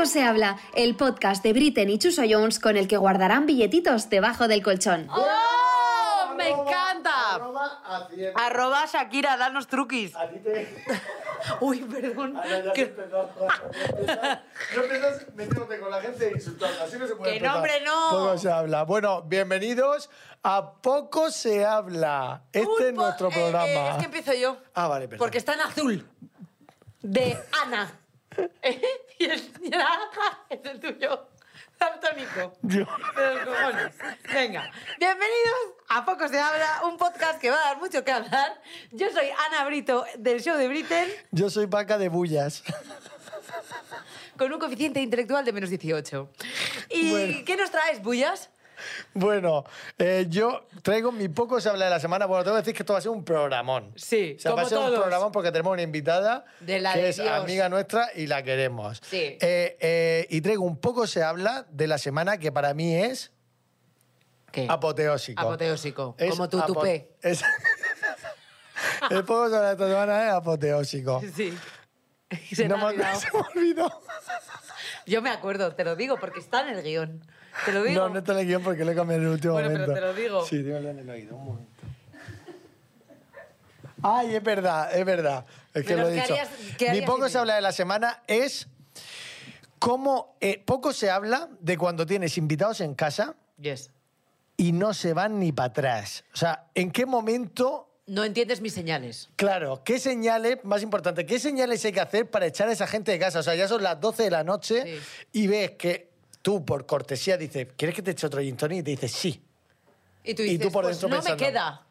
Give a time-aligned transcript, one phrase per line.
[0.00, 4.08] Poco se habla, el podcast de Britten y Chuso Jones con el que guardarán billetitos
[4.08, 5.06] debajo del colchón.
[5.10, 6.34] ¡Oh!
[6.36, 8.34] ¡Me Arroba- encanta!
[8.46, 10.16] Arroba Shakira, danos truquis.
[10.16, 10.84] A ti te...
[11.60, 12.34] Uy, perdón.
[12.34, 12.94] Ahora ya Que-.
[14.74, 16.82] No empiezas metiéndote con la gente e insultando.
[16.82, 17.52] Así no se puede Que empezar.
[17.52, 18.10] no, hombre, no.
[18.10, 18.84] Poco se habla.
[18.84, 20.08] Bueno, bienvenidos
[20.42, 22.44] a Poco se habla.
[22.54, 23.66] Este Un es po- nuestro eh, programa.
[23.66, 24.56] eh, es que empiezo yo.
[24.72, 25.18] Ah, vale, perdón.
[25.18, 26.08] Porque está en azul.
[27.02, 27.92] De Ana.
[28.62, 28.80] ¿Eh?
[29.18, 31.28] y el naranja es el tuyo.
[31.78, 32.52] Daltónico.
[32.62, 33.94] Yo- De los cojones.
[34.32, 38.60] Venga, bienvenidos a Poco se habla, un podcast que va a dar mucho que hablar.
[38.92, 42.62] Yo soy Ana Brito del show de Britain Yo soy vaca de bullas.
[44.36, 46.30] con un coeficiente intelectual de menos 18.
[46.90, 47.38] ¿Y Bueno.
[47.46, 48.50] qué nos traes, bullas?
[49.14, 49.64] Bueno,
[49.98, 52.26] eh, yo traigo mi Poco se habla de la semana.
[52.26, 53.92] Bueno, tengo que decir que esto va a ser un programón.
[53.96, 54.90] Sí, O sea, va como a ser todos.
[54.92, 57.28] un programón porque tenemos una invitada De la que de es Dios.
[57.28, 59.00] amiga nuestra y la queremos.
[59.08, 59.38] Sí.
[59.40, 63.32] Eh, eh, y traigo un Poco se habla de la semana que para mí es
[64.52, 64.66] ¿Qué?
[64.68, 65.40] apoteósico.
[65.40, 67.12] Apoteósico, Es como tu tupé.
[67.22, 67.42] es-
[69.10, 71.22] El Poco se habla de esta semana es apoteósico.
[71.34, 71.56] Sí.
[72.54, 74.02] Se No me se me olvidó.
[75.06, 77.24] Yo me acuerdo, te lo digo, porque está en el guion.
[77.64, 78.00] Te lo digo.
[78.02, 79.80] No, no está en el guion porque lo he cambiado en el último Bueno, pero
[79.86, 80.00] momento.
[80.00, 80.46] te lo digo.
[80.46, 81.70] Sí, dímelo en el oído, un momento.
[84.02, 85.44] Ay, es verdad, es verdad.
[85.74, 86.34] Es que Pero, lo he ¿qué dicho.
[86.34, 88.66] harías- harías poco si se habla de la semana es
[89.78, 93.90] cómo eh, poco se habla de cuando tienes invitados en casa Yes.
[94.56, 96.24] y no se van ni para atrás.
[96.32, 99.28] O sea, ¿en qué momento No entiendes mis señales.
[99.36, 103.12] Claro, ¿qué señales, más importante, qué señales hay que hacer para echar a esa gente
[103.12, 103.38] de casa?
[103.38, 105.00] O sea, ya son las 12 de la noche Sí.
[105.42, 106.09] y ves que
[106.42, 108.78] tú, por cortesía, dices, ¿quieres que te eche otro gin tonic?
[108.80, 109.42] Y te dices, sí.
[110.24, 111.82] Y tú Y dices, tú por pues dentro no pensando- me queda.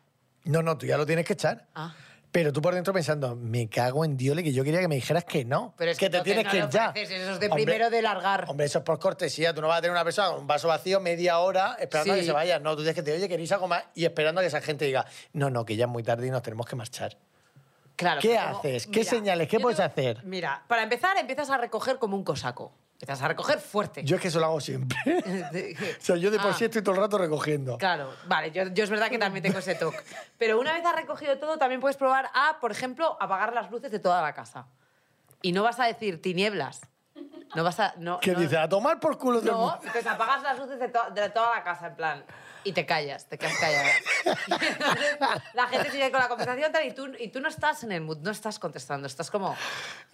[0.46, 1.66] No, no, tú ya lo tienes que echar.
[1.76, 1.94] Ah.
[2.32, 5.26] Pero tú por dentro pensando, me cago en Dios, que yo quería que me dijeras
[5.26, 5.74] que no.
[5.78, 6.92] Pero es que que te tienes no que ir ya.
[6.96, 8.46] eso es de Hombre, primero de largar.
[8.48, 9.52] Hombre, eso es por cortesía.
[9.54, 12.16] Tú no vas a tener una persona con un vaso vacío media hora esperando a
[12.16, 12.22] Sí.
[12.22, 12.60] que se vaya.
[12.60, 14.86] No, tú tienes que te oye, queréis algo más y esperando a que esa gente
[14.86, 17.18] diga, no, no, que ya es muy tarde y nos tenemos que marchar.
[17.96, 18.86] Claro, ¿Qué pero como- haces?
[18.88, 19.48] ¿Qué señales?
[19.48, 20.24] ¿Qué puedes te- hacer?
[20.24, 22.72] Mira, para empezar empiezas a recoger como un cosaco.
[23.02, 24.04] Empiezas a recoger fuerte.
[24.04, 24.98] Yo es que eso lo hago siempre.
[26.00, 26.54] o sea, yo de por Ah.
[26.54, 27.78] sí estoy todo el rato recogiendo.
[27.78, 29.98] Claro, vale, yo, yo es verdad que también tengo ese toque.
[30.38, 33.90] Pero una vez has recogido todo, también puedes probar a, por ejemplo, apagar las luces
[33.92, 34.68] de toda la casa.
[35.42, 36.82] Y no vas a decir tinieblas.
[37.56, 37.94] No vas a.
[37.98, 38.58] No, ¿Qué no- dices?
[38.58, 41.64] A tomar por culo el No, entonces apagas las luces de, to- de toda la
[41.64, 42.24] casa, en plan.
[42.70, 43.90] Y te callas, te quedas callada.
[44.26, 44.78] Y entonces
[45.56, 48.02] la gente sigue con la conversación tal, y tú, y tú no estás en el
[48.02, 49.56] mood, no estás contestando, estás como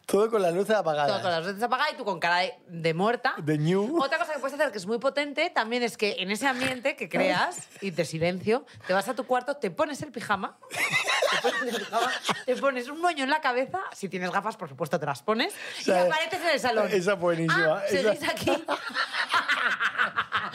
[0.05, 1.09] Todo con las luces apagadas.
[1.11, 3.33] todo con las luces apagadas y tú con cara de, de muerta.
[3.39, 4.01] De ñu.
[4.01, 6.95] Otra cosa que puedes hacer que es muy potente también es que en ese ambiente
[6.95, 11.37] que creas y de silencio, te vas a tu cuarto, te pones el pijama, te
[11.41, 12.11] pones, el pijama,
[12.45, 15.53] te pones un moño en la cabeza, si tienes gafas, por supuesto, te las pones,
[15.81, 16.87] y sea, apareces en el salón.
[16.89, 18.65] esa es buenísima, Ah, esa- ¿seguís aquí?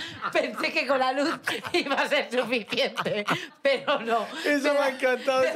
[0.33, 1.29] Pensé que con la luz
[1.73, 3.25] iba a ser suficiente,
[3.63, 4.27] pero no.
[4.45, 5.45] Eso me ha encantado.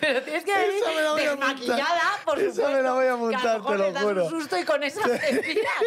[0.00, 2.24] Pero tienes que venir Esa me la voy a desmaquillada, montar.
[2.24, 2.76] por Esa supuesto.
[2.76, 4.24] me la voy a que montar, lo te lo juro.
[4.24, 5.84] un susto y con esas te tiran.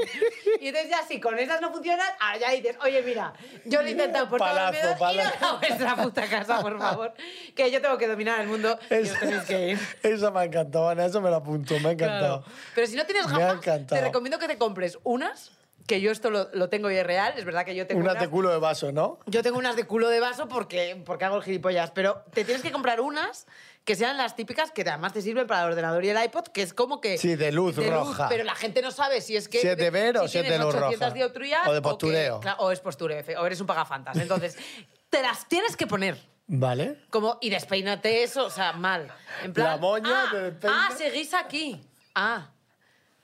[0.61, 3.33] Y entonces ya si con esas no funcionan, ahora ya dices, oye, mira,
[3.65, 5.45] yo lo he intentado por todos los Palazo, palazo.
[5.45, 7.13] a vuestra puta casa, por favor,
[7.55, 9.79] que yo tengo que dominar el mundo y Esa, tenéis que ir.
[10.03, 11.05] esa me ha encantado, Ana.
[11.05, 11.79] Eso me lo apunto.
[11.79, 12.43] Me ha encantado.
[12.43, 12.57] Claro.
[12.75, 15.51] Pero si no tienes gafas, te recomiendo que te compres unas,
[15.89, 18.11] que yo esto lo, lo tengo y es real, es verdad que yo tengo Una
[18.11, 19.17] unas- de culo de vaso, ¿no?
[19.25, 22.61] yo tengo unas de culo de vaso porque, porque hago el gilipollas, pero te tienes
[22.61, 23.47] que comprar unas
[23.85, 26.61] que sean las típicas que además te sirven para el ordenador y el iPod, que
[26.61, 27.17] es como que...
[27.17, 28.29] Sí, de luz roja.
[28.29, 29.61] pero la gente no sabe si es que...
[29.61, 31.63] Si es de ver o si es de luz 800 roja.
[31.67, 32.39] O de que- postureo.
[32.39, 34.15] claro, o es postureo, o eres un pagafantas.
[34.17, 34.55] Entonces,
[35.09, 36.19] te las tienes que poner.
[36.45, 36.97] Vale.
[37.09, 39.11] Como, y despeínate eso, o sea, mal.
[39.43, 40.79] En plan, La moña, ah, te despeinas.
[40.91, 41.81] Ah, seguís aquí.
[42.13, 42.51] Ah.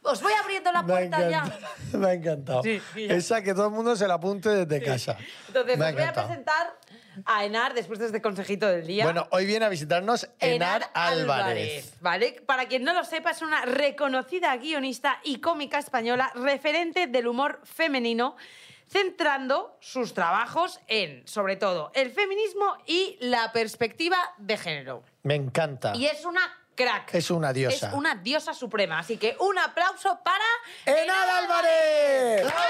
[0.06, 1.38] Os voy abriendo la Me puerta ya.
[1.40, 2.00] encantado.
[2.00, 2.64] me ha encantado.
[2.64, 3.16] Sí, ya.
[3.16, 5.18] Esa que todo el mundo se la apunte desde casa.
[5.48, 6.80] Entonces, me ha os voy a presentar
[7.26, 9.06] a Enar después de este consejito del día.
[9.06, 11.94] Bueno, hoy viene a visitarnos Enar, Álvarez.
[12.02, 12.42] ¿vale?
[12.46, 17.62] Para quien no lo sepa, es una reconocida guionista y cómica española, referente del humor
[17.64, 18.36] femenino,
[18.88, 25.04] centrando sus trabajos en, sobre todo, el feminismo y la perspectiva de género.
[25.24, 25.94] Me encanta.
[25.96, 26.42] Y es una
[26.76, 27.14] crack.
[27.16, 27.88] Es una diosa.
[27.88, 29.00] Es una diosa suprema.
[29.00, 30.46] Así que un aplauso para...
[30.86, 32.44] ¡Enar Álvarez!
[32.44, 32.66] ¡Bravo!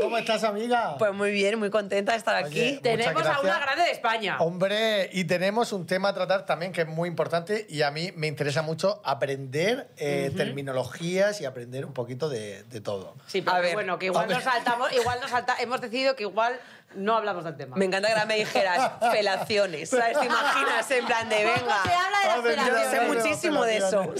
[0.00, 0.96] ¿Cómo estás, amiga?
[0.98, 2.60] Pues muy bien, muy contenta de estar aquí.
[2.60, 4.36] Oye, Tenemos a una grande de España.
[4.40, 8.12] Hombre, y tenemos un tema a tratar también que es muy importante y a mí
[8.16, 13.16] me interesa mucho aprender eh, terminologías y aprender un poquito de, de todo.
[13.26, 16.16] Sí, pero A que ver, bueno, que igual nos saltamos, igual nos salta, hemos decidido
[16.16, 16.58] que igual
[16.96, 17.76] no hablamos del tema.
[17.76, 20.18] Me encanta que ahora me dijeras felaciones, ¿sabes?
[20.18, 20.90] ¿Te imaginas?
[20.90, 21.82] En plan de venga.
[21.84, 22.90] se habla de las Yo felaciones.
[22.90, 24.02] sé muchísimo de eso.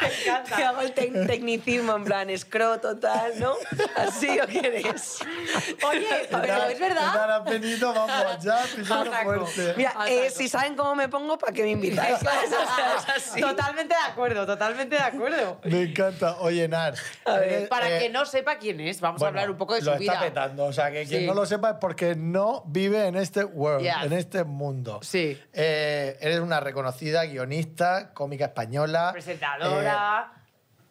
[0.00, 0.56] Me encanta.
[0.56, 3.54] Que hago el tec- tecnicismo en plan escroto, tal, ¿no?
[4.08, 5.18] ¿Así o quieres?
[5.88, 7.14] Oye, pero es verdad.
[7.14, 9.74] Nada, Benito, vamos, ya, pisando A fuerte.
[9.76, 12.18] Mira, eh, si saben cómo me pongo, ¿para qué me invitáis?
[13.40, 15.60] Totalmente de acuerdo, totalmente de acuerdo.
[15.64, 16.36] Me encanta.
[16.40, 16.94] Oye, Nar.
[17.24, 19.56] A ver, eres, Para eh, que no sepa quién es, vamos a bueno, hablar un
[19.58, 20.12] poco de lo su vida.
[20.14, 20.64] está petando.
[20.66, 21.26] O sea, que quien Sí.
[21.26, 23.94] no lo sepa es porque no vive en este world, Yes.
[24.04, 25.00] en este mundo.
[25.02, 25.40] Sí.
[25.52, 29.10] Eh, eres una reconocida guionista, cómica española.
[29.12, 30.32] Presentadora.
[30.34, 30.40] eh,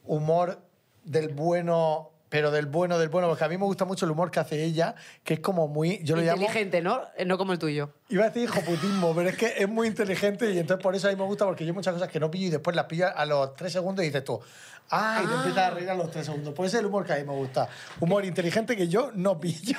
[0.05, 0.61] humor
[1.03, 3.27] del bueno, pero del bueno, del bueno.
[3.27, 5.99] Porque a mí me gusta mucho el humor que hace ella, que es como muy.
[6.03, 6.41] Yo lo llamo.
[6.41, 7.01] inteligente, ¿no?
[7.17, 7.91] Eh, No como el tuyo.
[8.09, 11.11] Iba a decir hijoputismo, pero es que es muy inteligente y entonces por eso a
[11.11, 13.25] mí me gusta porque yo muchas cosas que no pillo y después las pillo a
[13.25, 14.39] los tres segundos y dices tú,
[14.89, 15.23] ¡ay!
[15.23, 16.53] Y te empiezas a reír a los tres segundos.
[16.55, 17.67] Pues ese es el humor que a mí me gusta.
[17.99, 19.77] Humor inteligente que yo no pillo.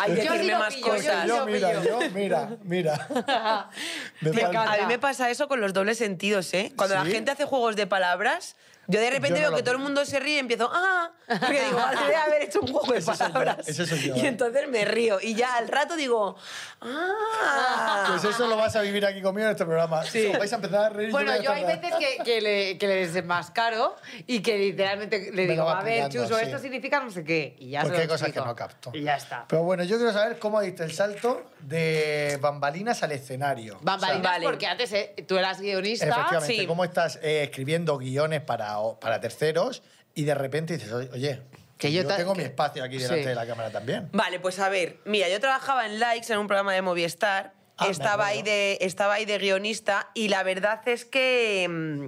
[0.00, 1.26] Hay que Yo sí decirme más pillo, yo cosas.
[1.26, 1.82] yo, lo mira, pillo.
[2.00, 3.08] yo, mira, mira.
[4.20, 6.72] Me falta- a mí me pasa eso con los dobles sentidos, ¿eh?
[6.76, 7.04] Cuando ¿Sí?
[7.04, 8.56] la gente hace juegos de palabras,
[8.88, 11.10] yo de repente Yo no veo que todo el mundo se ríe y empiezo, ¡ah!
[11.26, 13.66] Porque digo, "Ah, debe haber hecho un juego de palabras.
[13.68, 14.26] ese soy yo, Y eh.
[14.28, 15.18] entonces me río.
[15.22, 16.36] Y ya al rato digo,
[16.80, 18.04] ¡ah!
[18.08, 20.02] Pues eso lo vas a vivir aquí conmigo en este programa.
[20.04, 20.30] Sí.
[20.38, 21.10] Vais a empezar a reír.
[21.10, 23.96] Bueno, yo hay veces que, que le, que le desenmascaro
[24.26, 26.44] y que literalmente le Me digo, a ver, Chuso, sí.
[26.44, 27.56] esto significa no sé qué.
[27.58, 28.90] Y ya se Porque lo hay cosas que no capto.
[28.94, 29.46] Y ya está.
[29.48, 33.78] Pero bueno, yo quiero saber cómo diste el salto de bambalinas al escenario.
[33.80, 34.44] Bambalinas, O sea, vale.
[34.46, 36.06] porque antes eh, tú eras guionista.
[36.06, 36.66] Efectivamente, sí.
[36.66, 39.82] cómo estás eh, escribiendo guiones para, para terceros
[40.14, 41.42] y de repente dices, oye,
[41.78, 43.28] Que yo yo, tengo que- mi espacio aquí delante Sí.
[43.28, 44.08] de la cámara también.
[44.12, 47.88] Vale, pues a ver, mira, yo trabajaba en Likes en un programa de Movistar, Ah,
[47.88, 52.04] estaba, ahí de, estaba ahí de guionista y la verdad es que mm,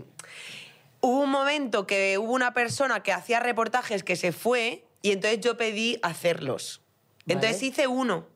[1.01, 5.41] hubo un momento que hubo una persona que hacía reportajes que se fue y entonces
[5.41, 6.83] yo pedí hacerlos.
[7.27, 7.67] Entonces Vale.
[7.67, 8.29] hice uno.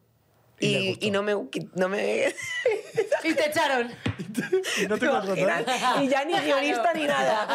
[0.59, 1.35] Y Y, y no me...
[1.77, 2.35] No me
[3.25, 3.91] Y te echaron.
[4.81, 6.03] Y no te ¿Te contrataron.
[6.03, 7.49] Y ya ni guionista ni nada.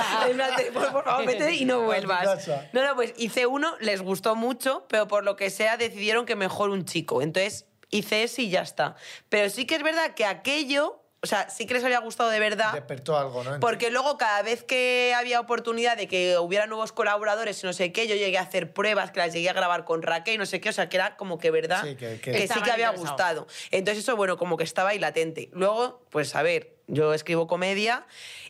[0.73, 2.47] Por, favor, vete y no vuelvas.
[2.73, 6.35] No, no, pues hice uno, les gustó mucho, pero por lo que sea decidieron que
[6.35, 7.21] mejor un chico.
[7.21, 8.95] Entonces hice ese y ya está.
[9.29, 12.39] Pero sí que es verdad que aquello, o sea, sí que les había gustado de
[12.39, 12.71] verdad.
[12.73, 13.59] Despertó algo, ¿no?
[13.59, 17.91] Porque luego cada vez que había oportunidad de que hubiera nuevos colaboradores y no sé
[17.91, 20.45] qué, yo llegué a hacer pruebas, que las llegué a grabar con Raquel y no
[20.45, 22.71] sé qué, o sea, que era como que verdad, Sí, que- que- sí Estaban que
[22.71, 23.47] había gustado.
[23.71, 25.49] Entonces eso, bueno, como que estaba ahí latente.
[25.51, 28.05] Luego, pues a ver, yo escribo comedia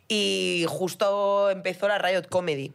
[0.08, 2.74] y justo empezó la Riot Comedy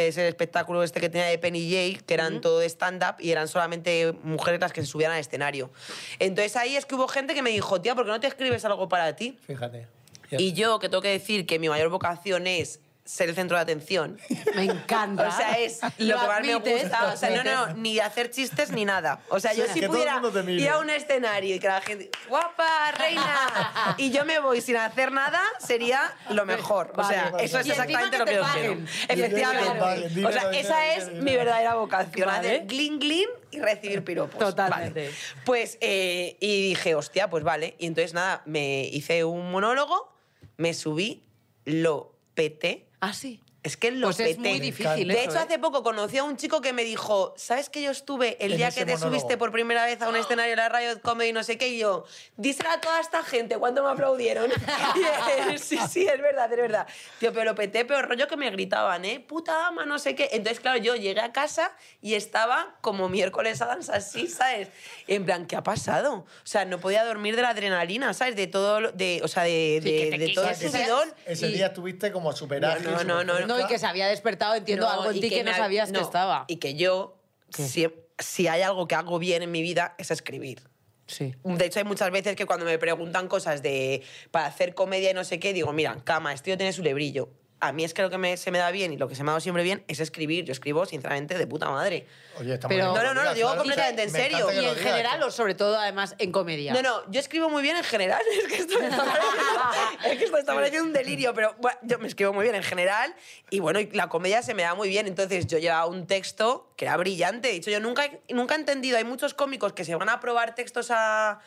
[0.00, 3.16] que es el espectáculo este que tenía de Penny Jay, que eran todo de stand-up
[3.18, 5.70] y eran solamente mujeres las que se subían al escenario.
[6.18, 8.64] Entonces ahí es que hubo gente que me dijo, tía, ¿por qué no te escribes
[8.64, 9.36] algo para ti?
[9.46, 9.86] Fíjate.
[10.30, 12.80] Y yo, que tengo que decir que mi mayor vocación es
[13.10, 14.18] ser el centro de atención.
[14.54, 15.28] Me encanta.
[15.30, 17.06] O sea, es lo, que más me gusta.
[17.06, 19.20] lo O sea, no, no, ni hacer chistes ni nada.
[19.28, 21.80] O sea, yo Sí, si todo el pudiera ir a un escenario y que la
[21.80, 26.92] gente, guapa, reina, y yo me voy sin hacer nada, sería lo mejor.
[26.96, 27.44] O sea, Vale.
[27.44, 28.86] eso es Y encima exactamente que lo que yo quiero.
[29.08, 30.26] Efectivamente.
[30.26, 32.26] O sea, esa es mi verdadera vocación.
[32.26, 32.48] Vale.
[32.48, 34.38] Hacer glin glin y recibir piropos.
[34.38, 35.04] Totalmente.
[35.06, 35.16] Vale.
[35.44, 37.76] Pues, eh, y dije, hostia, pues vale.
[37.78, 40.12] Y entonces, nada, me hice un monólogo,
[40.56, 41.24] me subí,
[41.64, 42.89] lo peté.
[43.00, 43.40] Ah, sí.
[43.62, 44.48] Es que lo Pues es peté.
[44.48, 45.42] muy difícil De eso, hecho, ¿eh?
[45.42, 48.56] hace poco conocí a un chico que me dijo, ¿sabes que yo estuve el En
[48.56, 49.10] día que te monólogo.
[49.18, 51.68] subiste por primera vez a un escenario de la Riot Comedy no sé qué?
[51.68, 52.04] Y yo,
[52.38, 54.50] díselo a toda esta gente, ¿cuánto me aplaudieron?
[55.54, 56.86] Y sí, sí, es verdad, es verdad.
[57.18, 59.20] Tío, pero lo peté, pero rollo que me gritaban, ¿eh?
[59.20, 60.28] Puta dama, no sé qué.
[60.32, 64.68] Entonces, claro, yo llegué a casa y estaba como miércoles a danza así, ¿sabes?
[65.06, 66.14] En plan, ¿qué ha pasado?
[66.14, 68.36] O sea, no podía dormir de la adrenalina, ¿sabes?
[68.36, 70.72] De todo, de, o sea, de, Sí, de, todo el quitas.
[70.72, 71.12] subidón.
[71.26, 72.80] Ese Y- día estuviste como superar.
[72.82, 75.42] No, no, no, No, y que se había despertado, entiendo No, algo en ti que,
[75.42, 76.44] no sabías que no, estaba.
[76.46, 77.16] Y que yo,
[77.48, 77.88] si,
[78.18, 80.62] si hay algo que hago bien en mi vida, es escribir.
[81.06, 81.34] Sí.
[81.42, 85.14] De hecho, hay muchas veces que cuando me preguntan cosas de para hacer comedia y
[85.14, 87.30] no sé qué, digo, mira, cama, este tío tiene su lebrillo.
[87.62, 89.22] A mí es que lo que me- se me da bien y lo que se
[89.22, 90.44] me ha dado siempre bien es escribir.
[90.46, 92.06] Yo escribo, sinceramente, de puta madre.
[92.38, 93.60] Oye, está Pero- muy bien No, no, no, lo digo claro.
[93.60, 94.62] completamente en Me encanta serio.
[94.62, 95.26] Y en general, esto.
[95.26, 96.72] o sobre todo, además, en comedia.
[96.72, 98.22] No, no, yo escribo muy bien en general.
[98.40, 101.78] Es que esto me está pareciendo, es que esto está pareciendo un delirio, pero bueno,
[101.82, 103.14] yo me escribo muy bien en general
[103.50, 105.06] y bueno, y la comedia se me da muy bien.
[105.06, 107.48] Entonces yo llevaba un texto que era brillante.
[107.48, 110.18] De hecho, yo nunca, he- nunca he entendido, hay muchos cómicos que se van a
[110.20, 111.40] probar textos a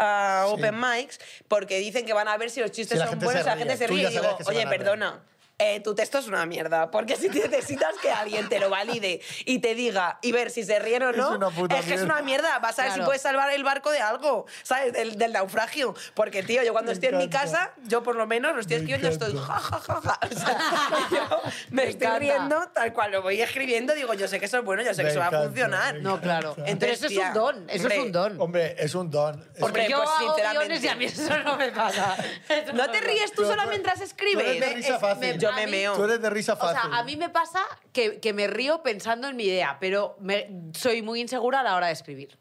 [0.00, 0.54] a Sí.
[0.54, 3.56] open mics porque dicen que van a ver si los chistes Si son buenos la
[3.56, 4.68] gente se ríe y digo, oye, van a reír".
[4.68, 5.24] perdona,
[5.58, 6.90] eh, tu texto es una mierda.
[6.90, 10.78] Porque si necesitas que alguien te lo valide y te diga y ver si se
[10.78, 12.58] ríen o Es no, una puta es que es una mierda.
[12.60, 14.92] Vas a ver si puedes salvar el barco de algo, ¿sabes?
[14.92, 15.94] Del, del naufragio.
[16.14, 17.46] Porque, tío, yo cuando Me estoy en mi encanta.
[17.52, 19.54] casa, yo por lo menos lo estoy Me escribiendo, estoy encanta.
[19.54, 20.20] ja, ja, ja, ja.
[20.22, 22.18] O sea, yo me, Me estoy encanta.
[22.18, 25.02] riendo tal cual lo voy escribiendo, digo, yo sé que eso es bueno, yo sé
[25.02, 25.94] Me que eso va a encanta, funcionar.
[25.94, 26.50] me No, claro.
[26.52, 26.70] encanta.
[26.70, 28.40] Entonces, eso es un don, eso hombre, es un don.
[28.40, 29.50] Hombre, es un don.
[29.56, 30.66] Es Hombre, yo pues, hago sinceramente.
[30.66, 32.16] guiones y a mí eso no me pasa.
[32.48, 34.74] Eso ¿No te me ríes tú Pero sola tú- mientras escribes?
[34.74, 35.38] risa es- fácil.
[35.48, 35.94] Yo a me mí- meo.
[35.96, 36.80] Tú eres de risa O fácil.
[36.90, 37.60] sea, a mí me pasa
[37.92, 41.74] que, que me río pensando en mi idea, pero me- soy muy insegura a la
[41.76, 42.38] hora de escribir.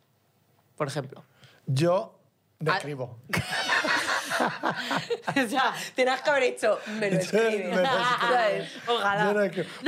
[0.75, 1.23] Por ejemplo.
[1.65, 2.19] Yo
[2.59, 2.75] me Ah.
[2.77, 3.19] escribo.
[5.27, 7.75] o sea, Tienes que haber hecho, me lo escribes.
[7.75, 7.87] Me.
[8.87, 9.23] Ojalá.
[9.25, 9.43] Yo No, no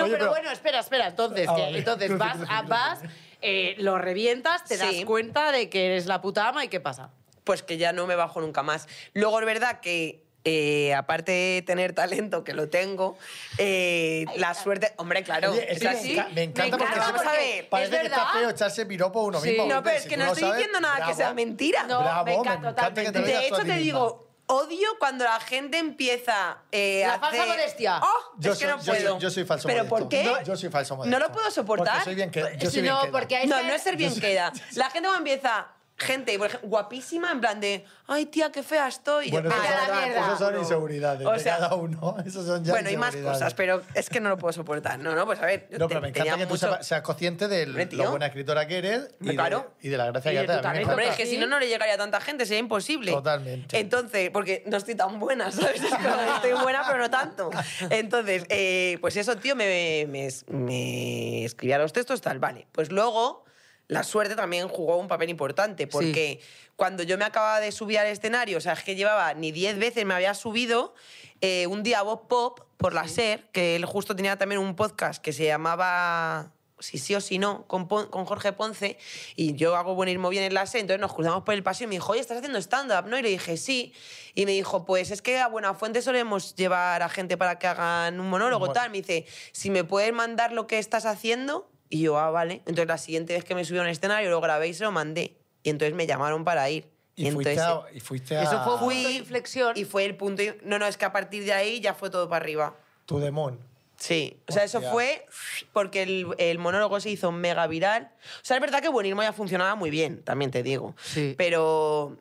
[0.06, 1.08] pero, pero- bueno, espera, espera.
[1.08, 1.78] Entonces, Ah, vale.
[1.80, 3.00] entonces vas, a- vas
[3.42, 7.12] eh, lo revientas, te das cuenta de que eres la puta ama y qué pasa.
[7.44, 8.88] Pues que ya no me bajo nunca más.
[9.14, 13.18] Luego es verdad que, eh, aparte de tener talento, que lo tengo,
[13.58, 14.94] eh, la suerte...
[14.98, 16.16] Hombre, claro, Oye, es que me, así.
[16.16, 18.34] enca- me encanta Me porque, encanta siempre- porque parece es que está verdad.
[18.40, 19.50] feo echarse piropo a uno Sí.
[19.50, 19.66] mismo.
[19.66, 21.18] No, pero Si es que no lo estoy sabes, diciendo nada que bravo.
[21.18, 21.84] sea mentira.
[21.84, 25.40] No, Bravo, me encanta encanta que te De a hecho, te digo, odio cuando la
[25.42, 28.00] gente empieza eh, La a falsa hacer- modestia.
[28.02, 28.08] ¡Oh!
[28.40, 29.20] Yo es que soy- no yo soy- puedo.
[29.20, 29.96] yo soy falso ¿Pero modesto.
[29.98, 30.24] por qué?
[30.24, 31.20] No, yo soy falso No modesto.
[31.20, 31.94] lo puedo soportar.
[31.96, 33.12] Porque soy bien que, yo soy bien no, queda.
[33.12, 34.52] porque es No, que- no es ser bien queda.
[34.76, 35.68] La gente cuando empieza,
[36.00, 39.30] gente, por ejemplo, guapísima, en plan de, ay, tía, qué fea estoy.
[39.32, 40.26] Bueno, "Ah, esos Vete a la son, mierda".
[40.26, 42.16] esos son inseguridades O de sea, cada uno.
[42.26, 44.98] Esos son ya Bueno, hay más cosas, pero es que no lo puedo soportar.
[45.00, 45.68] No, no, pues a ver.
[45.72, 48.66] No, te- pero me encanta que tú mucho- sepas- seas consciente de lo buena escritora
[48.68, 49.72] que eres y, Hombre, de, claro.
[49.82, 50.84] y de la gracia Y que te.
[50.86, 53.12] Hombre, es que si no, no le llegaría a tanta gente, sería imposible.
[53.12, 53.78] Totalmente.
[53.80, 55.82] Entonces, porque no estoy tan buena, ¿sabes?
[55.82, 57.50] Estoy buena, pero no tanto.
[57.90, 62.68] Entonces, eh, pues eso, tío, me, me, me escribía los textos, tal, vale.
[62.72, 63.44] Pues luego,
[63.90, 66.40] la suerte también jugó un papel importante, porque
[66.76, 69.80] cuando yo me acababa de subir al escenario, o sea, es que llevaba ni 10
[69.80, 70.94] veces, me había subido
[71.42, 75.22] eh, un día Bob Pop por la SER, que él justo tenía también un podcast
[75.22, 78.98] que se llamaba si sí o si no, con, con Jorge Ponce,
[79.36, 81.90] y yo hago buenismo bien en la SER, entonces nos cruzamos por el pasillo y
[81.90, 83.10] me dijo, oye, ¿estás haciendo stand-up?
[83.10, 83.18] ¿no?
[83.18, 83.92] Y le dije, sí.
[84.36, 88.20] Y me dijo, pues es que a Buenafuente solemos llevar a gente para que hagan
[88.20, 88.74] un monólogo, Bueno.
[88.74, 88.92] tal.
[88.92, 92.56] Me dice, si me puedes mandar lo que estás haciendo, y yo, ah, vale.
[92.66, 94.92] Entonces la siguiente vez que me subí a un escenario lo grabé y se lo
[94.92, 95.36] mandé.
[95.64, 96.90] Y entonces me llamaron para ir.
[97.16, 99.74] Y, entonces, fuiste a, y fuiste a Eso fue un Fui- punto de inflexión.
[99.76, 100.42] Y fue el punto...
[100.64, 102.76] No, no, es que a partir de ahí ya fue todo para arriba.
[103.06, 103.60] tu demon.
[103.98, 105.26] Sí, o sea, eso fue
[105.74, 108.10] porque el, el monólogo se hizo mega viral.
[108.38, 110.96] O sea, es verdad que Buenismo ya funcionaba muy bien, también te digo.
[111.04, 111.36] Sí.
[111.38, 112.16] Pero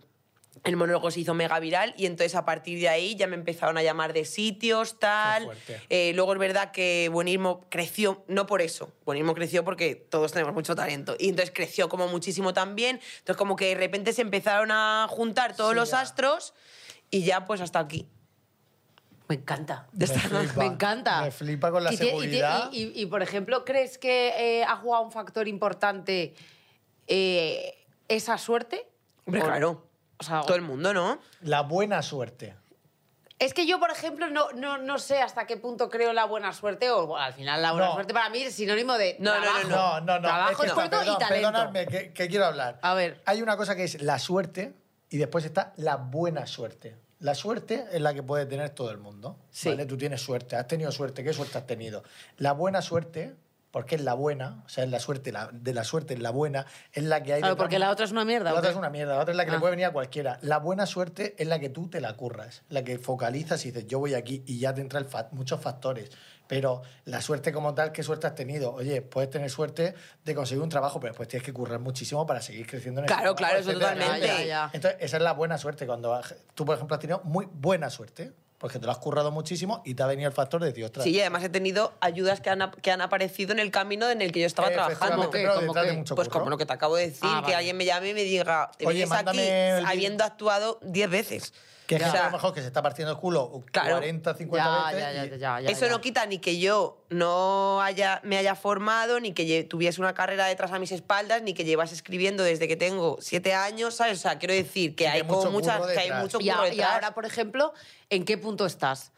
[0.65, 3.79] el monólogo se hizo mega viral y entonces a partir de ahí ya me empezaron
[3.79, 5.49] a llamar de sitios, tal.
[5.89, 10.55] Eh, luego es verdad que Buenismo creció, no por eso, Buenismo creció porque todos tenemos
[10.55, 11.17] mucho talento.
[11.19, 13.01] Y entonces creció como muchísimo también.
[13.19, 16.01] Entonces como que de repente se empezaron a juntar todos Sí, los ya.
[16.01, 16.55] astros
[17.11, 18.07] y ya pues hasta aquí.
[19.29, 19.87] Me encanta.
[19.93, 20.53] Me está- flipa.
[20.57, 21.23] Me encanta.
[21.23, 22.71] Me flipa con la Y te- y te- seguridad.
[22.73, 24.29] Y, y- y, por ejemplo, ¿crees que
[24.61, 26.35] eh, ha jugado un factor importante
[27.07, 27.75] eh,
[28.09, 28.89] esa suerte?
[29.27, 29.88] Hombre, O- claro.
[30.19, 31.21] O sea, Todo el mundo, ¿no?
[31.43, 32.55] La buena suerte.
[33.39, 36.53] es que yo, por ejemplo, no, no, no sé hasta qué punto creo la buena
[36.53, 37.95] suerte, o bueno, al final la buena No.
[37.95, 39.69] suerte para mí es sinónimo de No, no, no, trabajo.
[39.69, 40.21] No, no, no.
[40.23, 41.49] Trabajo, es que, esfuerzo perdón, y talento.
[41.53, 42.79] Perdonadme, que, que quiero hablar.
[42.83, 43.23] A ver.
[43.27, 44.75] Hay una cosa que es la suerte
[45.11, 46.97] y después está la buena suerte.
[47.21, 49.39] La suerte es la que puede tener todo el mundo.
[49.51, 49.69] Sí.
[49.71, 49.87] ¿vale?
[49.87, 51.23] Tú tienes suerte, has tenido suerte.
[51.25, 52.03] ¿Qué suerte has tenido?
[52.39, 53.35] La buena suerte,
[53.79, 56.31] porque es la buena, o sea, es la suerte la- de la suerte, es la
[56.31, 58.51] buena, es la que hay Claro, porque la otra es una mierda.
[58.51, 59.55] La ¿o otra es una mierda, la otra es la que Ah.
[59.55, 60.37] le puede venir a cualquiera.
[60.43, 63.87] La buena suerte es la que tú te la curras, la que focalizas y dices,
[63.87, 66.11] yo voy aquí y ya te entran fa- muchos factores.
[66.49, 68.73] Pero la suerte como tal, ¿qué suerte has tenido?
[68.75, 69.95] Oye, puedes tener suerte
[70.25, 73.15] de conseguir un trabajo, pero después tienes que currar muchísimo para seguir creciendo en ese
[73.15, 74.51] Claro, trabajo, claro, eso totalmente.
[74.73, 75.87] Entonces, esa es la buena suerte.
[75.87, 76.21] Cuando
[76.57, 79.95] tú, por ejemplo, has tenido muy buena suerte, porque te lo has currado muchísimo y
[79.95, 82.51] te ha venido el factor de decir, ostras, Sí, y además he tenido ayudas que
[82.51, 85.31] han, que han aparecido en el camino en el que yo estaba trabajando.
[85.31, 85.47] Pues
[86.29, 86.29] curro.
[86.41, 87.57] como lo que te acabo de decir, Ah, que vale.
[87.57, 91.53] alguien me llame y me diga, te Oye, vienes aquí el habiendo actuado 10 veces.
[91.89, 93.93] Que es gente a lo mejor que se está partiendo el culo Claro.
[93.97, 95.01] 40, 50 Ya, veces.
[95.01, 95.91] ya, ya, y- ya, ya, eso ya.
[95.91, 100.45] no quita ni que yo no haya, me haya formado, ni que tuviese una carrera
[100.47, 104.19] detrás a mis espaldas, ni que llevas escribiendo desde que tengo siete años, ¿sabes?
[104.19, 106.23] O sea, quiero decir que hay hay como mucho muchas, curro que hay detrás.
[106.23, 106.93] mucho Y, curro a- y detrás.
[106.93, 107.73] ahora, por ejemplo,
[108.11, 109.13] ¿en qué punto estás?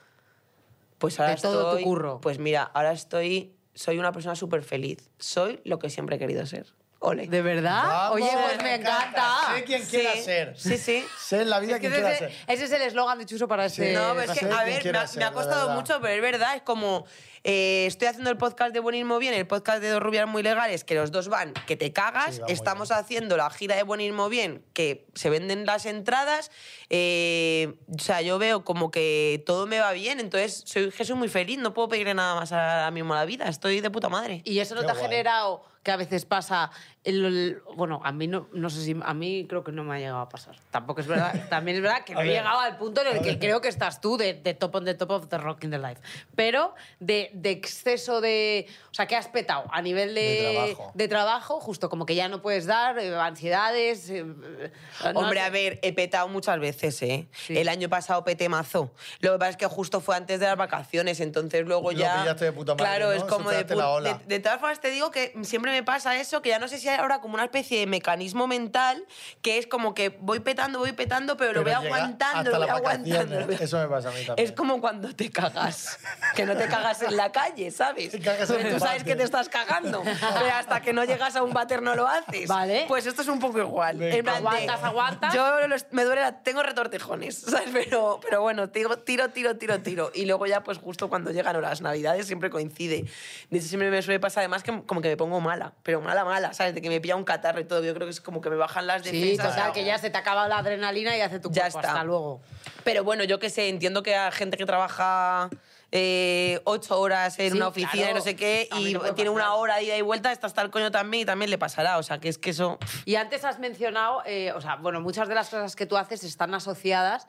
[0.99, 2.21] Pues ahora de todo tu curro.
[2.21, 5.11] Pues mira, ahora estoy, soy una persona súper feliz.
[5.19, 6.67] Soy lo que siempre he querido ser.
[7.03, 7.27] Ole.
[7.29, 7.83] ¿De verdad?
[7.83, 9.55] Vamos, Oye, pues me encanta.
[9.55, 10.55] Sé quién Sí, quiera ser.
[10.59, 11.07] sí, sí.
[11.19, 12.31] Sé en la vida Es que quién quiera ser.
[12.47, 13.95] ese es el eslogan de Chuso para este.
[13.95, 16.13] No, pero es que, a ver, me ha, ser, me ha de costado mucho, pero
[16.15, 17.07] es verdad, es como.
[17.45, 20.85] Eh, estoy haciendo el podcast de Buenismo Bien, el podcast de dos rubias muy legales,
[20.85, 22.35] que los dos van, que te cagas.
[22.35, 22.99] Sí, va muy Estamos bien.
[22.99, 26.51] haciendo la gira de Buenismo Bien, que se venden las entradas.
[26.91, 31.29] eh, o sea, yo veo como que todo me va bien, entonces soy, soy muy
[31.29, 34.43] feliz, no puedo pedirle nada más ahora mismo a la vida, estoy de puta madre.
[34.45, 36.71] Y eso no Qué te ha generado que a veces pasa.
[37.05, 38.95] El- el- bueno, a mí no, no sé si.
[39.03, 40.57] A mí creo que no me ha llegado a pasar.
[40.71, 41.33] Tampoco es verdad.
[41.51, 44.01] También es verdad que no he llegado al punto en el que creo que estás
[44.01, 46.01] tú, de, de top on the top of the rock in the life.
[46.37, 48.67] Pero de, de exceso de.
[48.91, 50.93] O sea, que has petado a nivel de, De trabajo.
[50.95, 54.11] de trabajo, justo como que ya no puedes dar, eh, ansiedades.
[54.11, 54.71] eh, eh,
[55.15, 55.47] no Hombre, sé.
[55.47, 57.29] a ver, he petado muchas veces, ¿eh?
[57.33, 57.57] Sí.
[57.57, 58.93] El año pasado peté mazo.
[59.21, 62.21] Lo que pasa es que justo fue antes de las vacaciones, entonces luego Lo ya...
[62.23, 63.13] pillaste de puta madre, Claro, ¿no?
[63.13, 64.17] es como de, de...
[64.27, 66.90] de todas formas, te digo que siempre me pasa eso, que ya no sé si
[66.97, 69.05] ahora como una especie de mecanismo mental,
[69.43, 72.69] que es como que voy petando, voy petando, pero, lo voy Pero aguantando, lo voy
[72.69, 73.41] aguantando.
[73.41, 74.47] lo voy- Eso me pasa a mí también.
[74.49, 75.99] Es como cuando te cagas,
[76.35, 78.11] que no te cagas en la calle, ¿sabes?
[78.13, 79.07] Te cagas en Pero el tú sabes váter.
[79.13, 82.49] que te estás cagando, pero hasta que no llegas a un váter no lo haces.
[82.49, 82.85] Vale.
[82.89, 84.01] Pues esto es un poco igual.
[84.03, 85.35] En plan de- Aguantas, aguantas.
[85.35, 87.71] Yo los- me duele, la- tengo retortijones, ¿sabes?
[87.73, 90.11] Pero, pero bueno, tiro, tiro, tiro, tiro, tiro.
[90.15, 93.05] Y luego ya, pues justo cuando llegan las navidades siempre coincide.
[93.51, 96.25] De hecho, siempre me suele pasar además que como que me pongo mala, pero mala,
[96.25, 96.75] mala, ¿sabes?
[96.81, 97.83] Que me pilla un catarro y todo.
[97.85, 99.55] Yo creo que es como que me bajan las Sí, defensas.
[99.57, 101.79] total, que ya se te acaba la adrenalina y hace tu Ya cuerpo.
[101.81, 101.93] está.
[101.93, 102.41] Hasta luego.
[102.85, 105.51] Pero bueno, yo qué sé, entiendo que hay gente que trabaja
[105.93, 108.11] eh, ocho horas en Sí, una oficina claro.
[108.13, 109.31] y no sé qué, A y no tiene pasar.
[109.31, 111.99] una hora de ida y vuelta, está hasta el coño también y también le pasará.
[111.99, 112.79] O sea, que es que eso...
[113.05, 116.23] Y antes has mencionado, eh, o sea, bueno, muchas de las cosas que tú haces
[116.25, 117.27] están asociadas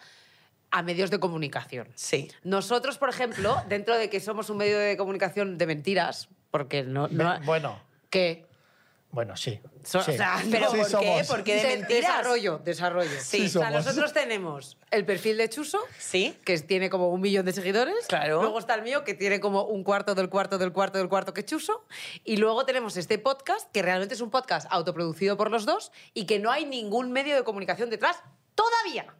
[0.70, 1.90] a medios de comunicación.
[1.96, 2.32] Sí.
[2.44, 7.08] Nosotros, por ejemplo, dentro de que somos un medio de comunicación de mentiras, porque no...
[7.10, 7.78] no Bueno,
[8.10, 8.46] que
[9.12, 9.60] bueno, sí.
[9.84, 10.12] So- sí.
[10.12, 10.90] o sea, Pero Sí ¿por qué?
[10.92, 11.28] somos.
[11.28, 12.02] ¿Por qué de de- mentiras?
[12.18, 13.10] Desarrollo, desarrollo.
[13.22, 16.38] Sí, o sea, nosotros tenemos el perfil de Chuso, Sí.
[16.46, 18.06] que tiene como un millón de seguidores.
[18.08, 18.42] Claro.
[18.42, 21.34] Luego está el mío, que tiene como un cuarto del cuarto del cuarto del cuarto
[21.34, 21.86] que Chuso.
[22.24, 26.26] Y luego tenemos este podcast, que realmente es un podcast autoproducido por los dos y
[26.26, 28.18] que no hay ningún medio de comunicación detrás
[28.56, 29.14] todavía.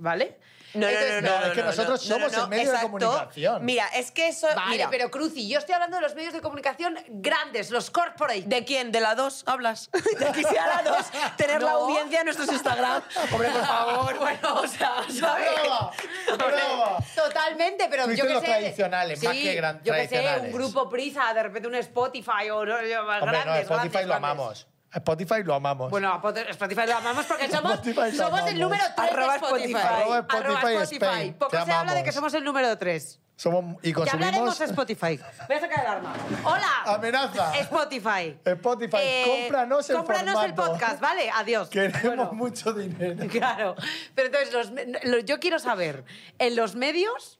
[0.00, 0.38] ¿Vale?
[0.72, 2.48] No, no, Entonces, no, no, no, es que no, nosotros no, no, somos no, el
[2.48, 3.64] medio de comunicación.
[3.64, 4.46] Mira, es que eso...
[4.54, 8.44] Vale, mira, pero Cruci, yo estoy hablando de los medios de comunicación grandes, los corporate.
[8.46, 8.92] ¿De quién?
[8.92, 9.90] ¿De la 2 hablas?
[9.92, 11.76] De quisiera la 2 tener la No.
[11.78, 13.02] audiencia en nuestros Instagram.
[13.32, 15.48] Hombre, por favor, bueno, o sea, ¿sabes?
[15.60, 15.90] ¡Brava!
[16.36, 16.98] ¡Brava!
[17.16, 18.46] Totalmente, pero Tú yo que los sé...
[18.48, 22.48] tradicionales, más sí, que gran- Yo que sé, un grupo Prisa, de repente un Spotify
[22.52, 24.16] o no, yo, más Hombre, no, grandes, Spotify grandes, lo grandes.
[24.30, 24.66] amamos.
[24.92, 25.90] Spotify lo amamos.
[25.90, 27.80] Bueno, Spotify lo amamos porque somos,
[28.16, 29.72] somos el número 3 Arroba de Spotify.
[29.72, 30.36] Spotify.
[30.36, 31.34] Arroba Spotify Spain.
[31.34, 33.20] Poco Te se habla de que somos el número 3.
[33.36, 34.58] Somos, y Que hablaremos consumimos...
[34.58, 35.20] de Spotify.
[35.48, 36.14] Voy a sacar el arma.
[36.44, 36.82] ¡Hola!
[36.94, 37.56] Amenaza.
[37.58, 38.38] Spotify.
[38.44, 41.30] Spotify, Eh, cómpranos el cómpranos el podcast, ¿vale?
[41.30, 41.70] Adiós.
[41.70, 42.32] Queremos Bueno.
[42.32, 43.26] mucho dinero.
[43.30, 43.76] Claro.
[44.14, 46.04] Pero entonces, los yo quiero saber,
[46.38, 47.38] en los medios,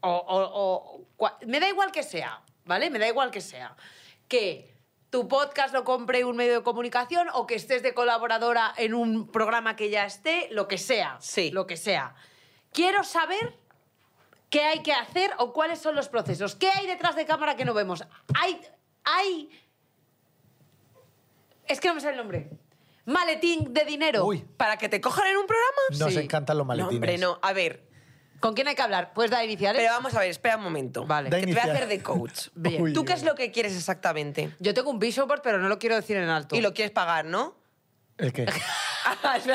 [0.00, 2.90] o, o- o cua- me da igual que sea, ¿vale?
[2.90, 3.76] Me da igual que sea,
[4.26, 4.69] que
[5.10, 9.26] tu podcast lo compre un medio de comunicación o que estés de colaboradora en un
[9.28, 11.16] programa que ya esté, lo que sea.
[11.20, 11.50] Sí.
[11.50, 12.14] Lo que sea.
[12.72, 13.58] Quiero saber
[14.50, 16.54] qué hay que hacer o cuáles son los procesos.
[16.54, 18.04] ¿Qué hay detrás de cámara que no vemos?
[18.40, 18.60] Hay...
[19.04, 19.50] hay...
[21.66, 22.50] Es que no me sale el nombre.
[23.06, 24.24] Maletín de dinero.
[24.24, 24.38] Uy.
[24.56, 25.76] ¿Para que te cojan en un programa?
[25.98, 26.18] Nos Sí.
[26.20, 26.94] encantan los No, maletines.
[26.94, 27.38] hombre, no.
[27.42, 27.88] A ver,
[28.40, 29.12] ¿Con quién hay que hablar?
[29.12, 29.80] ¿Puedes dar iniciales?
[29.80, 31.04] pero vamos a ver, espera un momento.
[31.06, 31.28] Vale.
[31.30, 31.76] Da Que te voy a inicial.
[31.76, 32.48] hacer de coach.
[32.54, 32.82] Bien.
[32.82, 34.54] Uy, ¿Tú qué es lo que quieres exactamente?
[34.58, 36.56] Yo tengo un vision board, pero no lo quiero decir en alto.
[36.56, 37.54] Y lo quieres pagar, ¿no?
[38.18, 38.46] ¿El qué?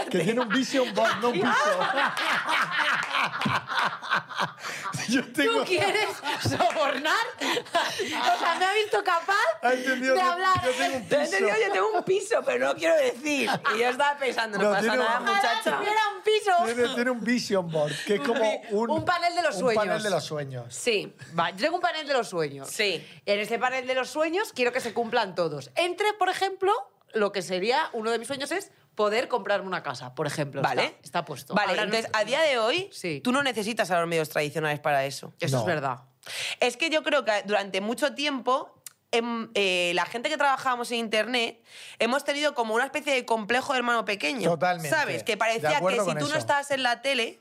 [0.10, 1.48] Que tiene un vision board, no un piso.
[5.10, 5.64] Yo ¿Tú tengo...
[5.66, 6.10] quieres
[6.42, 7.16] sobornar?
[7.40, 10.64] o sea, me ha visto capaz de hablar.
[10.66, 11.24] yo tengo un piso.
[11.24, 13.50] entendido, yo tengo un piso, pero no quiero decir.
[13.76, 15.78] Y yo estaba pensando, no, No, pasa tiene nada, un- muchacha.
[15.78, 16.52] tuviera un piso.
[16.66, 18.90] Tiene, tiene un vision board, que es como un...
[18.92, 19.84] Un panel de los Un sueños.
[19.86, 20.76] panel de los sueños.
[20.76, 22.70] Sí, Va, yo tengo un panel de los sueños.
[22.70, 23.06] Sí.
[23.26, 25.72] En ese panel de los sueños quiero que se cumplan todos.
[25.76, 26.72] Entre, por ejemplo,
[27.14, 30.62] lo que sería uno de mis sueños es poder comprarme una casa, por ejemplo.
[30.62, 30.86] Vale.
[30.86, 31.54] Está, está puesto.
[31.54, 33.22] Vale, Ahora no- entonces a día de hoy Sí.
[33.24, 35.34] tú no necesitas a los medios tradicionales para eso.
[35.40, 35.62] Eso No.
[35.62, 36.00] es verdad.
[36.60, 38.72] Es que yo creo que durante mucho tiempo
[39.12, 41.64] em, eh, la gente que trabajábamos en internet
[42.00, 44.50] hemos tenido como una especie de complejo de hermano pequeño.
[44.50, 44.90] Totalmente.
[44.90, 45.24] ¿Sabes?
[45.24, 47.40] Que parecía que si tú no estabas en la tele.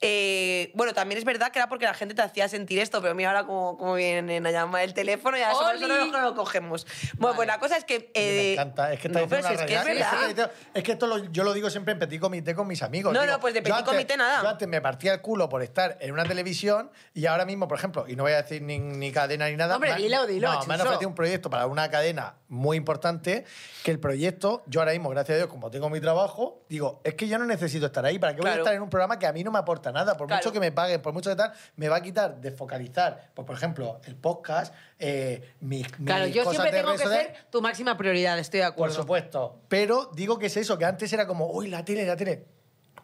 [0.00, 3.14] Eh, bueno, también es verdad que era porque la gente te hacía sentir esto, pero
[3.14, 5.80] mira ahora cómo, cómo vienen a llamar el teléfono y ahora ¡Oli!
[5.80, 6.86] nosotros que lo cogemos.
[7.18, 8.10] Bueno, pues la cosa es que...
[8.14, 10.28] me eh, encanta, es que está no, diciendo pero una si es que es verdad.
[10.28, 12.82] Es que, es que esto lo- yo lo digo siempre en petit comité con mis
[12.82, 13.12] amigos.
[13.12, 14.42] No, Digo, no, pues de petit comité nada.
[14.42, 17.78] Yo antes me partía el culo por estar en una televisión y ahora mismo, por
[17.78, 19.76] ejemplo, y no voy a decir ni, ni cadena ni nada.
[19.76, 20.90] Hombre, me- dilo, dilo, No, me han Chuso.
[20.90, 23.44] ofrecido un proyecto para una cadena muy importante
[23.82, 27.14] que el proyecto, yo ahora mismo, gracias a Dios, como tengo mi trabajo, digo, es
[27.14, 28.18] que yo no necesito estar ahí.
[28.18, 30.16] ¿Para qué voy a estar en un programa que a mí no me aporta nada?
[30.16, 30.40] Por Claro.
[30.42, 33.30] mucho que me paguen, por mucho que tal, me va a quitar desfocalizar.
[33.34, 37.02] Pues, por ejemplo, el podcast, eh, mis, Claro, mis yo cosas siempre de tengo que
[37.04, 37.26] sociales.
[37.36, 38.94] ser tu máxima prioridad, estoy de Por acuerdo.
[38.94, 39.58] supuesto.
[39.68, 42.46] Pero digo que es eso, que antes era como, uy, la tele, la tele.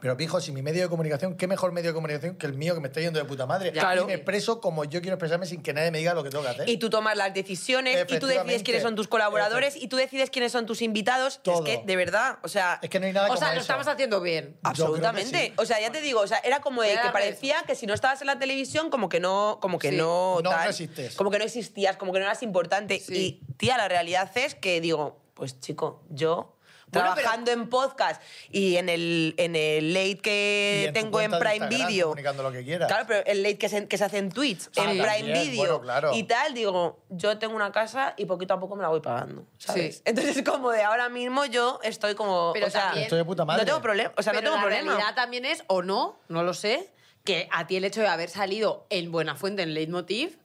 [0.00, 2.74] Pero, pijo, si mi medio de comunicación, ¿qué mejor medio de comunicación que el mío
[2.74, 3.72] que me está yendo de puta madre?
[3.72, 4.02] Claro.
[4.02, 6.42] Y me expreso como yo quiero expresarme sin que nadie me diga lo que tengo
[6.44, 6.68] que hacer.
[6.68, 10.30] Y tú tomas las decisiones, y tú decides quiénes son tus colaboradores, y tú decides
[10.30, 11.40] quiénes son tus invitados.
[11.42, 11.64] Todo.
[11.64, 13.54] Es que, de verdad, o sea, Es que no hay nada O como sea, lo
[13.54, 13.60] eso.
[13.62, 14.56] estamos haciendo bien.
[14.62, 15.46] absolutamente.
[15.48, 15.52] Sí.
[15.56, 17.86] O sea, ya te digo, o sea, era como de Era que parecía que si
[17.86, 19.96] no estabas en la televisión, como que no, como que Sí.
[19.96, 21.14] no, No, tal, no existes.
[21.14, 23.00] como que no existías, como que no eras importante.
[23.00, 23.40] Sí.
[23.48, 26.56] Y, tía, la realidad es que digo, pues chico, yo
[26.92, 31.56] Bueno, trabajando en podcast y en el, en el late que en tengo en Prime
[31.56, 32.06] Instagram, Video.
[32.08, 32.88] comunicando lo que quieras.
[32.88, 35.32] Claro, pero el late que se, que se hace en Twitch, Ah, en también, Prime
[35.42, 36.10] Video bueno, claro.
[36.14, 39.44] y tal, digo, yo tengo una casa y poquito a poco me la voy pagando,
[39.58, 39.96] ¿sabes?
[39.96, 40.02] Sí.
[40.04, 43.24] Entonces es como de ahora mismo yo estoy como, Pero o sea, también- Estoy de
[43.24, 43.62] puta madre.
[43.62, 44.92] no tengo problema, o sea, Pero no tengo la problema.
[44.92, 46.90] realidad también es, o no, no lo sé,
[47.24, 50.38] que a ti el hecho de haber salido en Buenafuente en Leitmotiv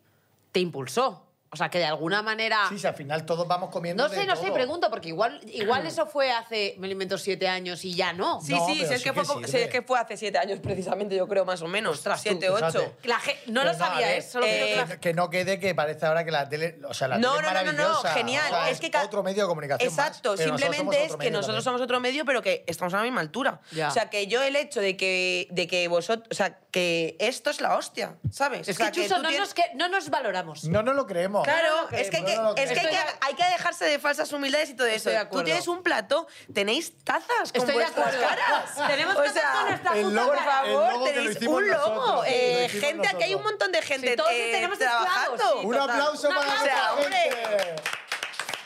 [0.51, 1.24] te impulsó.
[1.55, 2.65] O sea, que de alguna manera...
[2.67, 5.39] Sí, si al final todos vamos comiendo no de sé, no sé, pregunto, porque igual,
[5.47, 8.41] igual eso fue hace, me lo invento, siete años y ya no.
[8.41, 9.63] Sí, No, sí, si es, sí que que fue, como- si sirve.
[9.63, 11.93] es que fue hace siete años precisamente, yo creo, más o menos.
[11.97, 12.93] Ostras, tú, siete, ocho.
[13.03, 14.25] La no lo sabía, ver, ¿eh?
[14.41, 16.77] Que la- Que, no quede que parece ahora que la tele.
[16.87, 18.45] O sea, la No, tele es no, no, no, no, genial.
[18.45, 19.89] O sea, es que ca- otro medio de comunicación.
[19.89, 23.61] Exacto, simplemente es que nosotros somos otro medio, pero que estamos a la misma altura.
[23.71, 23.87] Ya.
[23.87, 26.27] O sea, que yo el hecho de que, de que vosotros.
[26.31, 28.67] O sea, que esto es la hostia, ¿sabes?
[28.67, 30.65] Es o sea, que, Chuso, tú no, tienes- nos, que, no nos valoramos.
[30.65, 31.44] No nos lo creemos.
[31.45, 34.69] Claro, es que, hay que, es que, hay, que, hay que dejarse de falsas humildades
[34.69, 35.09] y todo eso.
[35.09, 38.27] Estoy de Tú tienes un plato, tenéis tazas con Estoy de vuestras acuerdo.
[38.27, 38.75] caras.
[38.87, 41.69] Tenemos o tazas sea, con nuestra el puta logo- por el favor, que tenéis un
[41.69, 41.87] logo.
[41.95, 45.33] nosotros, Eh, lo gente, aquí hay un montón de gente Sí, todos eh, tenemos trabajando.
[45.35, 45.67] esclavos, sí.
[45.67, 47.75] Un aplauso Un para O sea, gente.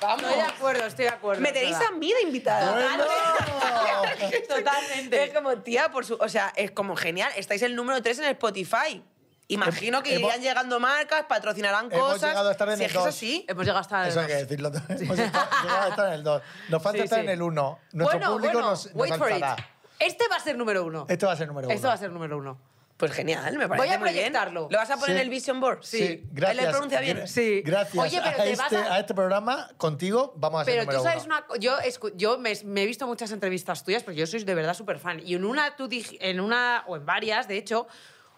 [0.02, 0.22] Vamos.
[0.24, 1.42] Estoy de acuerdo, estoy de acuerdo.
[1.42, 2.72] Me tenéis a mí de invitada.
[2.72, 3.04] Bueno.
[4.48, 5.24] Totalmente.
[5.26, 7.32] Es como, tía, por su, o sea, es como genial.
[7.36, 9.04] Estáis el número 3 en Spotify.
[9.50, 12.30] Imagino que Hemos- irán llegando marcas, patrocinarán Hemos cosas.
[12.30, 13.16] llegado a estar en Si el es que es dos.
[13.16, 13.46] así.
[13.50, 14.72] Hemos llegado hasta el Eso hay que decirlo.
[14.90, 16.42] Hemos estado- llegado a estar en el 2.
[16.70, 17.26] Nos falta Sí, estar sí.
[17.26, 17.80] en el 1.
[17.92, 19.34] Nuestro bueno, público bueno, nos, nos wait for it.
[19.44, 19.68] alzará.
[20.00, 21.06] Este va a ser número uno.
[21.10, 21.74] Este va a ser número 1.
[21.76, 22.58] Esto va a ser número uno.
[22.96, 24.32] Pues genial, me parece Voy a muy bien.
[24.34, 24.68] proyectarlo.
[24.70, 25.12] ¿Lo vas a poner Sí.
[25.14, 25.80] en el Vision Board?
[25.84, 26.60] Sí, gracias.
[26.60, 27.18] ¿Él le pronuncia bien?
[27.20, 27.62] Gra- Sí.
[27.66, 30.74] Gracias Oye, pero a, te vas este, a- a este programa, contigo, vamos a ser
[30.74, 31.36] Pero número tú sabes uno.
[31.38, 34.44] una co- yo escu- yo me, me he visto muchas entrevistas tuyas, porque yo soy
[34.44, 35.22] de verdad súper fan.
[35.26, 37.88] Y en una tú dij- en una o en varias, de hecho,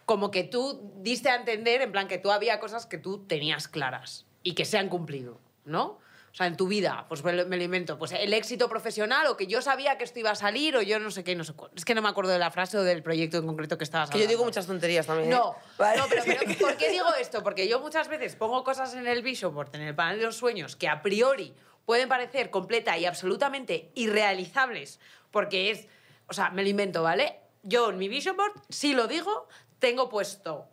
[0.06, 3.68] como que tú diste a entender en plan que tú había cosas que tú tenías
[3.68, 6.00] claras y que se han cumplido, ¿no?
[6.32, 9.48] O sea, en tu vida, pues me lo, invento, pues el éxito profesional o que
[9.48, 11.72] yo sabía que esto iba a salir o yo no sé qué, no sé cuál.
[11.76, 14.10] Es que no me acuerdo de la frase o del proyecto en concreto que estabas
[14.10, 14.46] Que yo digo hablando.
[14.46, 15.30] muchas tonterías también.
[15.30, 15.36] ¿eh?
[15.36, 15.98] No, Vale.
[15.98, 17.44] no, pero, pero ¿por qué digo esto?
[17.44, 20.38] Porque yo muchas veces pongo cosas en el Vision Board, en el panel de los
[20.38, 21.54] sueños, que a priori
[21.86, 25.90] pueden parecer completa y absolutamente irrealizables, porque es,
[26.28, 27.40] o sea, me lo invento, ¿vale?
[27.64, 29.50] Yo en mi Vision Board, si lo digo,
[29.82, 30.68] tengo puesto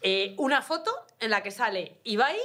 [0.00, 2.38] eh, una foto en la que sale Ibai,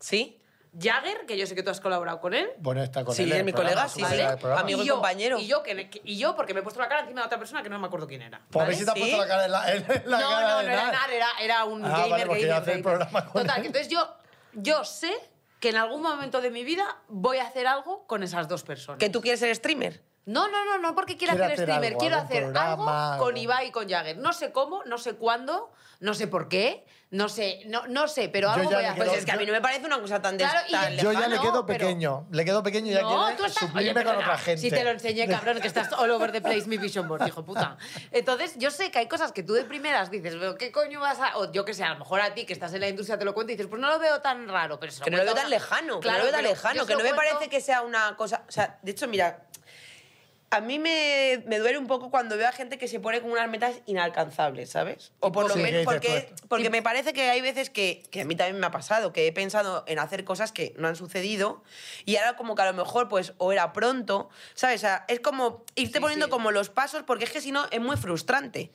[0.00, 0.40] ¿Sí?
[0.78, 3.28] Jagger, que yo sé que tú has colaborado con él, Bueno, está con Sí, él.
[3.30, 4.46] en es el mi programa, colega, sí, sí.
[4.48, 4.82] Amigo.
[4.82, 5.38] y yo, compañero.
[5.38, 7.62] Y yo, que, y yo, porque me he puesto la cara encima de otra persona
[7.62, 8.42] que no me acuerdo quién era.
[8.50, 8.78] Pues a ver ¿vale?
[8.78, 9.00] si te has ¿Sí?
[9.00, 11.10] puesto la cara en la, en la no, cara no, de no era Nar.
[11.10, 12.82] Era, era un Ah, gamer, vale, porque gamer, hace el gamer.
[12.82, 13.62] programa con Total, él.
[13.62, 14.14] que entonces yo,
[14.52, 15.12] yo sé
[15.60, 18.98] que en algún momento de mi vida voy a hacer algo con esas dos personas.
[18.98, 20.02] ¿Que tú quieres ser streamer?
[20.26, 23.24] No, no, no, no porque quiera Quiere hacer hacer streamer, algo, quiero hacer programa, algo
[23.24, 23.38] con algo.
[23.42, 24.16] Ibai y con Jagger.
[24.18, 28.28] No sé cómo, no sé cuándo, no sé por qué, no sé, no, no sé,
[28.28, 29.18] pero Yo algo ya voy a quedo- Pues hacer.
[29.20, 31.12] es que a mí no me parece una cosa tan, des- Claro, y tan Yo
[31.12, 32.26] ya le no, quedo pero- pequeño.
[32.32, 33.62] Le quedo pequeño y ya No, quiere tú estás...
[33.62, 34.60] Oye, suplirme con otra gente.
[34.62, 37.44] Si te lo enseñé, cabrón, que estás all over the place, mi vision board, hijo
[37.44, 37.76] puta.
[38.10, 41.20] Entonces, yo sé que hay cosas que tú de primeras dices, pero ¿qué coño vas
[41.20, 41.38] a...?
[41.38, 43.24] O yo que sé, a lo mejor a ti, que estás en la industria, te
[43.24, 45.24] lo cuento y dices, pues no lo veo tan raro, pero se Que no lo
[45.24, 47.48] veo tan lejano, que no Claro, lo veo tan pero lejano, que no me parece
[47.48, 48.42] que sea una cosa...
[48.48, 49.44] O sea, de hecho, mira,
[50.50, 53.30] a mí me, me duele un poco cuando veo a gente que se pone con
[53.32, 55.12] unas metas inalcanzables, ¿sabes?
[55.20, 58.20] O por lo Sí, ¿qué menos porque, porque me parece que hay veces que, que
[58.20, 60.94] a mí también me ha pasado, que he pensado en hacer cosas que no han
[60.96, 61.64] sucedido
[62.04, 64.76] y ahora como que a lo mejor pues o era pronto, ¿sabes?
[64.76, 66.30] O sea, es como irte Sí, poniendo sí.
[66.30, 68.70] como los pasos porque es que si no es muy frustrante.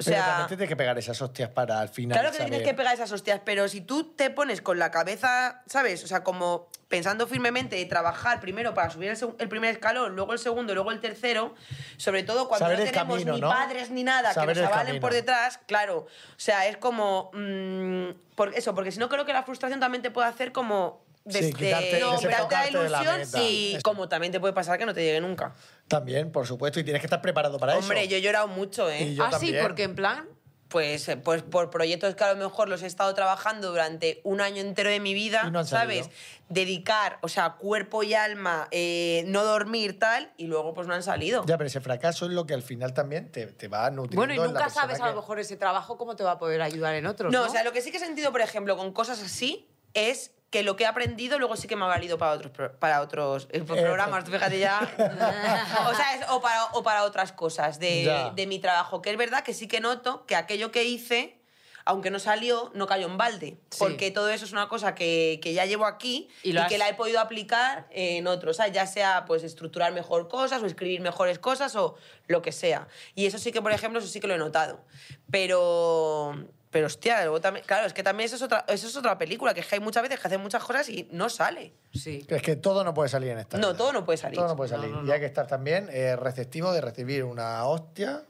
[0.00, 2.38] O Pero sea, también te tienes que pegar esas hostias para al final Claro que
[2.38, 6.02] te tienes que pegar esas hostias, pero si tú te pones con la cabeza, ¿sabes?
[6.04, 10.32] O sea, como pensando firmemente de trabajar primero para subir el, el primer escalón, luego
[10.32, 11.54] el segundo, luego el tercero,
[11.98, 13.48] sobre todo cuando Saber no tenemos camino, ni ¿no?
[13.50, 15.98] padres ni nada Saber que nos avalen por detrás, claro.
[15.98, 16.08] O
[16.38, 17.30] sea, es como...
[17.34, 21.04] mm, por eso, porque si no creo que la frustración también te puede hacer como...
[21.28, 24.78] Sí, quitarte- no, quitarte la desenfocarte de la ilusión y como también te puede pasar
[24.78, 25.52] que no te llegue nunca.
[25.90, 28.10] También, por supuesto, y tienes que estar preparado para Hombre, eso.
[28.12, 29.02] yo he llorado mucho, ¿eh?
[29.02, 30.28] Y yo ah, sí, porque en plan...
[30.68, 34.40] pues, eh, pues por proyectos que a lo mejor los he estado trabajando durante un
[34.40, 36.08] año entero de mi vida, Y no han ¿sabes?
[36.48, 41.02] Dedicar, o sea, cuerpo y alma, eh, no dormir, tal, y luego pues no han
[41.02, 41.44] salido.
[41.46, 44.14] Ya, pero ese fracaso es lo que al final también te, te va nutriendo.
[44.20, 46.38] Bueno, y en la nunca sabes a lo mejor ese trabajo cómo te va a
[46.38, 47.32] poder ayudar en otros.
[47.32, 49.68] No, No, o sea, lo que sí que he sentido, por ejemplo, con cosas así,
[49.92, 53.00] es que lo que he aprendido luego sí que me ha valido para otros, para
[53.02, 54.80] otros eh, programas, fíjate ya.
[55.88, 59.00] o sea, es- o, para, o para otras cosas de, de mi trabajo.
[59.00, 61.38] Que es verdad que sí que noto que aquello que hice,
[61.84, 63.58] aunque no salió, no cayó en balde.
[63.70, 63.78] Sí.
[63.78, 66.78] Porque todo eso es una cosa que, que ya llevo aquí Y y, has- que
[66.78, 68.56] la he podido aplicar en otros.
[68.56, 68.72] ¿sabes?
[68.72, 71.94] Ya sea pues estructurar mejor cosas o escribir mejores cosas o
[72.26, 72.88] lo que sea.
[73.14, 74.84] Y eso sí que, por ejemplo, eso sí que lo he notado.
[75.30, 76.34] Pero...
[76.70, 79.52] Pero hostia, luego también, claro, es que también eso es, otra, eso es otra película,
[79.52, 81.72] que es que hay muchas veces que hacen muchas cosas y no sale.
[81.92, 82.24] Sí.
[82.28, 83.58] Es que todo no puede salir en esta.
[83.58, 83.76] No, vida.
[83.76, 84.36] todo no puede salir.
[84.38, 84.94] Todo no puede salir.
[85.04, 88.22] Y hay que estar también eh, receptivo de recibir una hostia,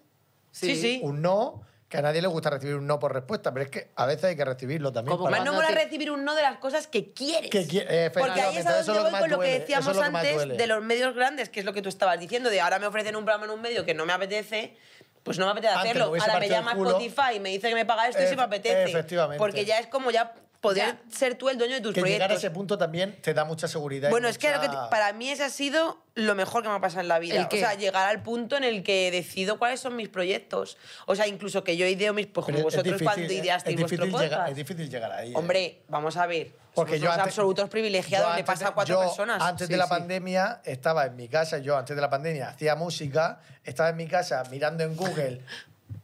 [0.53, 1.01] Sí, sí.
[1.03, 3.91] un no, que a nadie le gusta recibir un no por respuesta, pero es que
[3.97, 5.17] a veces hay que recibirlo también.
[5.19, 7.51] Como para- Más no mola recibir un no de las cosas que quieres.
[7.51, 10.11] Que qui- eh, Porque ahí es a donde voy con lo que decíamos lo que
[10.11, 12.79] más antes de los medios grandes, que es lo que tú estabas diciendo, de ahora
[12.79, 14.77] me ofrecen un programa en un medio que no me apetece,
[15.23, 16.11] pues no me apetece Antes me hacerlo.
[16.11, 16.91] hubiese Ahora me partido el llama culo.
[16.91, 18.83] Spotify y me dice que me paga esto y sí me Efe- apetece.
[18.85, 19.39] efectivamente.
[19.39, 21.01] Porque ya es como ya poder Ya.
[21.17, 22.45] ser tú el dueño de tus que llegar a proyectos.
[22.45, 24.11] ese punto también te da mucha seguridad.
[24.11, 26.75] Bueno, es que, lo que mucha- para mí ese ha sido lo mejor que me
[26.75, 27.37] ha pasado en la vida.
[27.37, 30.77] ¿El O sea, llegar al punto en el que decido cuáles son mis proyectos.
[31.07, 32.27] O sea, incluso que yo ideo mis...
[32.27, 34.23] Pues como vosotros difícil, cuando es- ideasteis es vuestro podcast.
[34.31, 35.31] llegar, Es difícil llegar ahí.
[35.33, 35.37] ¿eh?
[35.37, 36.53] Hombre, vamos a ver.
[36.75, 39.43] Porque Somos yo antes- absolutos privilegiados, le pasa de- a cuatro yo personas.
[39.43, 39.91] Antes Sí, de la sí.
[39.91, 44.07] pandemia estaba en mi casa, yo antes de la pandemia hacía música, estaba en mi
[44.07, 45.41] casa mirando en Google.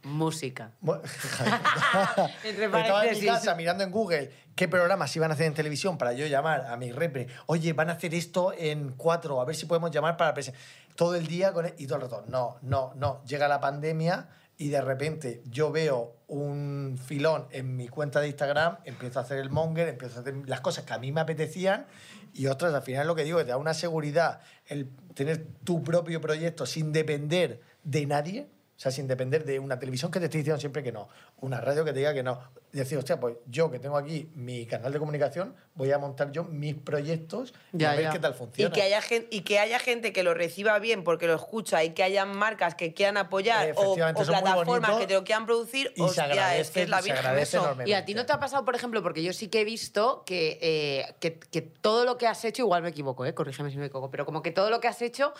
[0.07, 0.71] Música.
[2.43, 5.97] Entre estaba en mi casa mirando en Google qué programas iban a hacer en televisión
[5.97, 7.27] para yo llamar a mi repre.
[7.45, 10.53] Oye, van a hacer esto en cuatro, a ver si podemos llamar para presen-".
[10.95, 12.25] Todo el día con y todo el rato.
[12.27, 13.23] No, no, no.
[13.25, 18.77] Llega la pandemia y de repente yo veo un filón en mi cuenta de Instagram,
[18.85, 21.85] empiezo a hacer el monger, empiezo a hacer las cosas que a mí me apetecían
[22.33, 26.21] y otras, al final lo que digo, te da una seguridad el tener tu propio
[26.21, 30.37] proyecto sin depender de nadie, o sea, sin depender de una televisión que te esté
[30.37, 31.09] diciendo siempre que no,
[31.41, 32.39] una radio que te diga que no.
[32.71, 36.43] Decir, hostia, pues yo que tengo aquí mi canal de comunicación, voy a montar yo
[36.43, 38.11] mis proyectos y Ya, a ver ya.
[38.11, 38.75] qué tal Y funciona.
[38.75, 41.95] que, haya gente, y que haya gente que lo reciba bien porque lo escucha y
[41.95, 46.03] que haya marcas que quieran apoyar o, plataformas que te lo quieran producir, y se
[46.03, 47.57] hostia, agradece, es que es la se agradece eso.
[47.57, 47.89] enormemente.
[47.89, 50.21] ¿Y a ti no te ha pasado, por ejemplo, porque yo sí que he visto
[50.23, 53.33] que, eh, que, que todo lo que has hecho, igual me equivoco, ¿eh?
[53.33, 55.33] corrígeme si me equivoco, pero como que todo lo que has hecho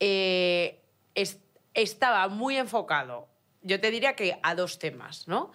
[0.00, 0.82] eh,
[1.14, 1.38] es-
[1.74, 3.28] estaba muy enfocado,
[3.62, 5.52] yo te diría que a dos temas, ¿no?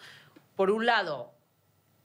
[0.55, 1.33] Por un lado,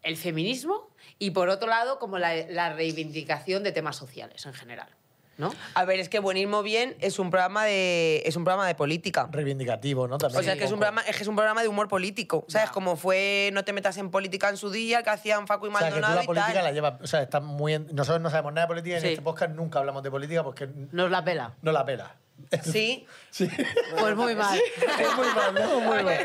[0.03, 4.89] el feminismo y por otro lado, como la, la reivindicación de temas sociales en general,
[5.37, 5.53] ¿no?
[5.75, 9.29] A ver, es que Buenismo Bien es un programa de, es un programa de política.
[9.31, 10.19] Reivindicativo, ¿no?
[10.19, 12.45] También O sea, que es un, programa, es que es un programa de humor político.
[12.49, 12.69] ¿Sabes?
[12.69, 12.73] Ya.
[12.73, 15.73] Como fue No te metas en política en su día, que hacían Facu y O
[15.79, 16.65] sea, que tú Maldonado la y política tal.
[16.65, 19.07] la llevas, o sea, está muy en- nosotros no sabemos nada de política y Sí.
[19.07, 21.55] en este podcast nunca hablamos de política porque Nos la pela.
[21.63, 22.17] no la pela.
[22.63, 23.07] Sí.
[23.31, 23.49] Sí.
[24.01, 24.59] Pues muy mal.
[24.59, 25.81] es muy mal, ¿no?
[25.81, 26.19] Muy mal.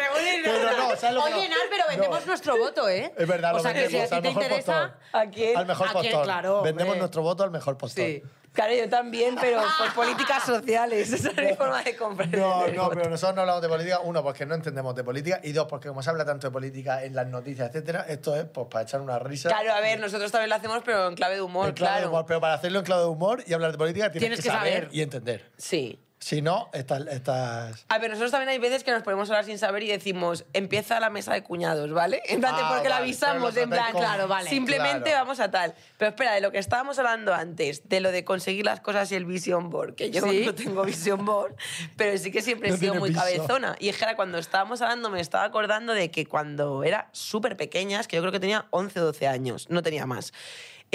[0.44, 1.56] Pero no, ¿sabes lo que Oye, no?
[1.56, 2.26] Nar, pero vendemos No.
[2.26, 3.14] nuestro voto, ¿eh?
[3.16, 4.74] Es verdad, O lo sea, que si a vendemos ti al te mejor interesa...
[4.82, 5.22] postor.
[5.22, 5.58] ¿A quién?
[5.58, 6.04] Al mejor ¿A quién?
[6.06, 6.24] postor.
[6.24, 6.72] Claro, hombre.
[6.72, 8.06] Vendemos nuestro voto al mejor postor.
[8.06, 8.24] Sí.
[8.54, 11.12] Claro, yo también, pero por políticas sociales.
[11.12, 12.40] Esa es mi forma de comprender.
[12.40, 14.00] No, no, pero nosotros no hablamos de política.
[14.04, 15.40] Uno, porque no entendemos de política.
[15.44, 18.46] Y dos, porque como se habla tanto de política en las noticias, etcétera, esto es
[18.46, 19.50] pues, para echar una risa.
[19.50, 22.00] Claro, a ver, nosotros también lo hacemos, pero en clave de humor, En clave de
[22.02, 22.12] claro.
[22.12, 24.50] humor, pero para hacerlo en clave de humor y hablar de política tienes, Tienes que,
[24.50, 24.90] que saber, saber.
[24.96, 25.52] y entender.
[25.58, 26.00] Sí.
[26.24, 27.86] Si no, estás, estás...
[27.90, 30.46] A ver, nosotros también hay veces que nos ponemos a hablar sin saber y decimos,
[30.54, 32.22] empieza la mesa de cuñados, ¿vale?
[32.28, 34.50] En plan, Ah, porque la vale, avisamos, pero lo en plan, como- claro, vale.
[34.50, 35.26] Simplemente Claro.
[35.26, 35.76] vamos a tal.
[35.98, 39.16] Pero espera, de lo que estábamos hablando antes, de lo de conseguir las cosas y
[39.16, 40.44] el vision board, que yo Sí.
[40.46, 41.56] no tengo vision board,
[41.98, 43.20] pero sí que siempre he No sido tiene muy piso.
[43.22, 43.76] cabezona.
[43.80, 47.58] Y es que ahora cuando estábamos hablando me estaba acordando de que cuando era súper
[47.58, 50.32] pequeña, es que yo creo que tenía 11 o 12 años, no tenía más.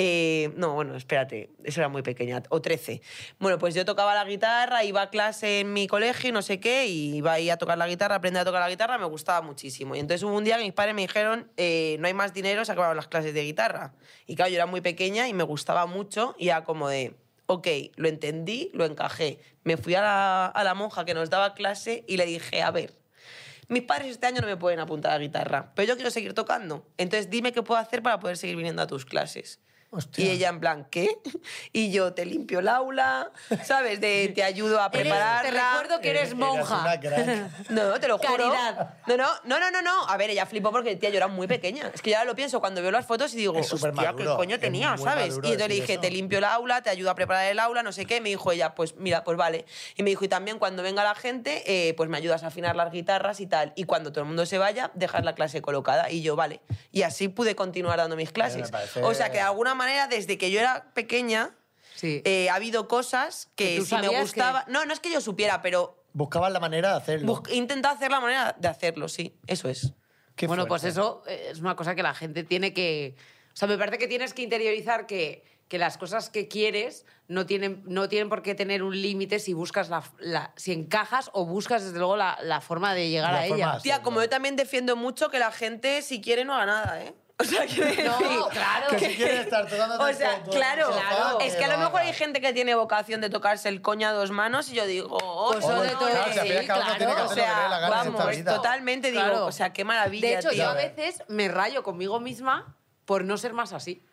[0.01, 3.03] Eh, no, bueno, espérate, eso era muy pequeña, o 13.
[3.41, 6.87] Bueno, pues yo tocaba la guitarra, iba a clase en mi colegio no sé qué,
[6.87, 9.97] y iba a tocar la guitarra, aprender a tocar la guitarra, me gustaba muchísimo.
[9.97, 12.65] Y entonces hubo un día que mis padres me dijeron, eh, no hay más dinero,
[12.65, 13.93] se acabaron las clases de guitarra.
[14.29, 17.67] Y claro, yo era muy pequeña y me gustaba mucho, y era como de, ok,
[17.97, 19.41] lo entendí, lo encajé.
[19.65, 22.71] Me fui a la, a la monja que nos daba clase y le dije, a
[22.71, 22.93] ver,
[23.67, 26.87] mis padres este año no me pueden apuntar a guitarra, pero yo quiero seguir tocando.
[26.99, 29.59] Entonces dime qué puedo hacer para poder seguir viniendo a tus clases.
[29.91, 30.25] Hostia.
[30.25, 31.19] Y ella en plan, ¿qué?
[31.73, 33.31] Y yo te limpio el aula,
[33.65, 34.01] ¿sabes?
[34.01, 35.43] De te ayudo a Eres- prepararla.
[35.43, 36.81] te recuerdo que eres Eres monja.
[36.83, 37.51] una crack.
[37.71, 38.51] No, te lo juro.
[38.51, 38.95] Caridad.
[39.07, 40.09] No, no, no, no, no, no.
[40.09, 41.91] A ver, ella flipó porque tía, yo era muy pequeña.
[41.95, 44.09] Es que yo ahora lo pienso cuando veo las fotos y digo, Es súper hostia,
[44.09, 45.35] ¿qué maduro, coño es tenía, sabes?
[45.35, 46.01] Y entonces le dije, eso.
[46.03, 48.21] te limpio el aula, te ayudo a preparar el aula, no sé qué.
[48.21, 49.65] Me dijo ella, pues mira, pues vale.
[49.97, 52.77] Y me dijo, y también cuando venga la gente, eh, pues me ayudas a afinar
[52.77, 53.73] las guitarras y tal.
[53.75, 56.11] Y cuando todo el mundo se vaya, dejar la clase colocada.
[56.11, 56.61] Y yo, vale.
[56.93, 58.71] Y así pude continuar dando mis clases.
[58.71, 61.55] parece- O sea que de alguna manera, desde que yo era pequeña,
[61.97, 62.21] Sí.
[62.27, 64.65] eh, ha habido cosas Que que, si me gustaba...
[64.67, 67.27] que- No, no es que yo supiera, pero Buscaban la manera de hacerlo.
[67.37, 69.93] Bus- Intenta hacer la manera de hacerlo, sí, eso es.
[70.37, 71.01] Qué bueno, pues fuerte.
[71.01, 73.15] eso eh, es una cosa que la gente tiene que...
[73.53, 77.45] O sea, me parece que tienes que interiorizar que, que las cosas que quieres no
[77.47, 81.45] tienen, no tienen por qué tener un límite si buscas la, la- si encajas o
[81.45, 83.79] buscas desde luego la, la forma de llegar La a ella.
[83.83, 87.15] Tía, como yo también defiendo mucho que la gente, si quiere, no haga nada, ¿eh?
[87.41, 88.05] O sea, quiero decir...
[88.05, 88.97] No, claro.
[88.97, 90.91] Que si quieres estar tocándote O el sea, claro,
[91.41, 94.13] es que a lo mejor hay gente que tiene vocación de tocarse el coño a
[94.13, 97.89] dos manos y yo digo, oh, Pues eso de no, todo, Claro, sí, o sea,
[97.89, 100.65] vamos, totalmente digo, o sea, qué maravilla, De hecho, tío.
[100.65, 104.05] yo a veces me rayo conmigo misma por no ser más así.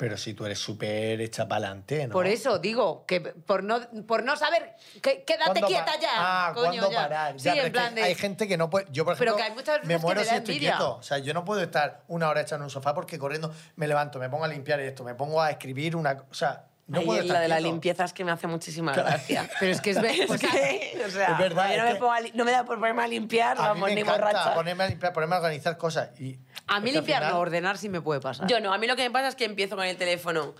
[0.00, 2.14] Pero si tú eres súper hecha para adelante, ¿no?
[2.14, 6.08] Por eso digo que por no, por no saber, que, quédate ¿Cuándo quieta ya.
[6.14, 7.02] Ah, coño, ¿cuándo ya.
[7.02, 7.38] parar?
[7.38, 8.02] Sí, Ya, pero en es que plan de.
[8.04, 8.86] Hay gente que no puede...
[8.90, 10.78] Yo, por ejemplo, Pero que hay muchas veces me que muero si estoy envidia.
[10.78, 10.96] quieto.
[10.96, 13.86] O sea, yo no puedo estar una hora echando en un sofá porque corriendo me
[13.86, 16.12] levanto, me pongo a limpiar esto, me pongo a escribir una...
[16.30, 17.70] O sea, no Ay, puedo la de la quieto.
[17.70, 19.48] limpieza es que me hace muchísima gracia.
[19.60, 21.92] Pero es que es, ve- Es que, o sea, Es verdad, yo no, es me
[21.94, 24.00] que- pongo a li- no me da por ponerme a limpiar, A mí me ni
[24.00, 24.54] encanta borracha.
[24.54, 26.10] ponerme a limpiar, ponerme a organizar cosas.
[26.20, 28.46] Y a mí es limpiar final- no, ordenar sí me puede pasar.
[28.48, 30.54] Yo no, a mí lo que me pasa es que empiezo con el teléfono.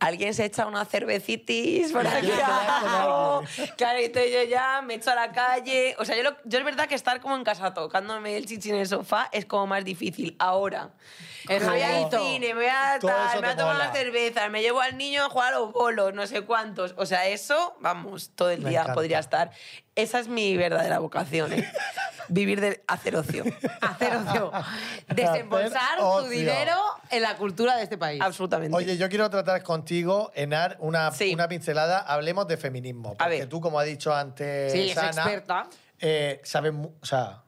[0.00, 2.30] Alguien se echa una cervecitis por aquí.
[2.30, 3.42] abajo.
[3.76, 5.96] Claro, y entonces yo ya me echo a la calle.
[5.98, 8.70] O sea, yo, lo- yo es verdad que estar como en casa tocándome el chichi
[8.70, 10.36] en el sofá es como más difícil.
[10.38, 10.90] Ahora,
[11.48, 14.60] me voy al cine, me voy a tal, me voy a tomar una cerveza, me
[14.62, 16.94] llevo al niño a jugar a los bolos, no sé cuántos.
[16.98, 18.94] O sea, eso, vamos, todo el Me día encanta.
[18.94, 19.50] podría estar.
[19.96, 21.70] Esa es mi verdadera vocación, ¿eh?
[22.28, 23.44] Vivir de hacer ocio.
[23.80, 24.50] Hacer ocio.
[25.14, 26.24] Desembolsar ocio.
[26.24, 26.76] tu dinero
[27.10, 28.20] en la cultura de este país.
[28.20, 28.76] Absolutamente.
[28.76, 31.32] Oye, yo quiero tratar contigo, Enar, una, Sí.
[31.34, 31.98] una pincelada.
[32.00, 33.14] Hablemos de feminismo.
[33.14, 33.48] Porque ver.
[33.48, 35.66] tú, como ha dicho antes Sí, es Ana, experta.
[36.00, 36.72] eh, sabes...
[36.72, 37.42] mu- O sea,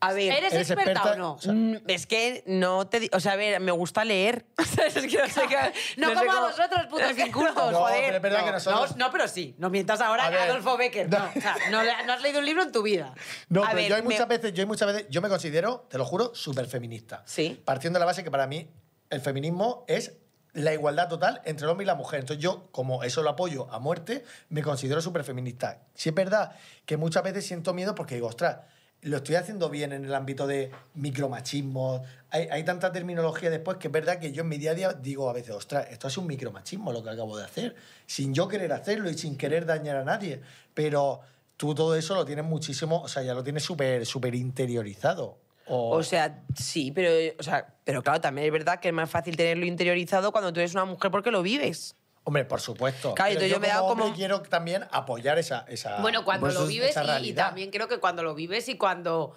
[0.00, 1.12] a ver, ¿Eres, ¿eres experta, experta?
[1.12, 1.32] o no?
[1.34, 3.10] O sea, Mm, Es que no te...
[3.12, 4.44] O sea, a ver, me gusta leer.
[4.58, 7.72] Es que no sé qué- No, sé como a cómo- vosotros, putos incultos.
[7.72, 8.00] No, joder.
[8.04, 9.54] pero es verdad que nosotros- No, no, pero sí.
[9.58, 10.40] No mientas ahora A a ver.
[10.40, 11.08] Adolfo Becker.
[11.10, 11.80] No, o sea, no,
[12.12, 13.12] has leído un libro en tu vida.
[13.48, 15.28] No, A pero ver, yo hay me- muchas veces, yo hay muchas veces, yo me
[15.28, 17.22] considero, te lo juro, súper feminista.
[17.26, 17.60] Sí.
[17.64, 18.68] Partiendo de la base que para mí
[19.10, 20.12] el feminismo es
[20.54, 22.20] la igualdad total entre el hombre y la mujer.
[22.20, 25.82] Entonces yo, como eso lo apoyo a muerte, me considero súper feminista.
[25.94, 26.52] Sí es verdad
[26.86, 28.58] que muchas veces siento miedo porque digo, ostras,
[29.02, 32.04] lo estoy haciendo bien en el ámbito de micromachismo.
[32.30, 34.92] Hay, hay tanta terminología después que es verdad que yo en mi día a día
[34.92, 38.48] digo a veces, ostras, esto es un micromachismo lo que acabo de hacer, sin yo
[38.48, 40.40] querer hacerlo y sin querer dañar a nadie.
[40.74, 41.20] Pero
[41.56, 45.38] tú todo eso lo tienes muchísimo, o sea, ya lo tienes súper súper interiorizado.
[45.66, 49.10] O, O sea, sí, pero, o sea, pero claro, también es verdad que es más
[49.10, 51.94] fácil tenerlo interiorizado cuando tú eres una mujer porque lo vives.
[52.28, 53.14] Hombre, por supuesto.
[53.14, 55.64] Claro, yo me he dado como- quiero también apoyar esa...
[55.68, 59.34] esa Bueno, cuando pues, lo vives y- también creo que cuando lo vives y cuando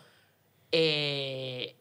[0.74, 1.78] eh,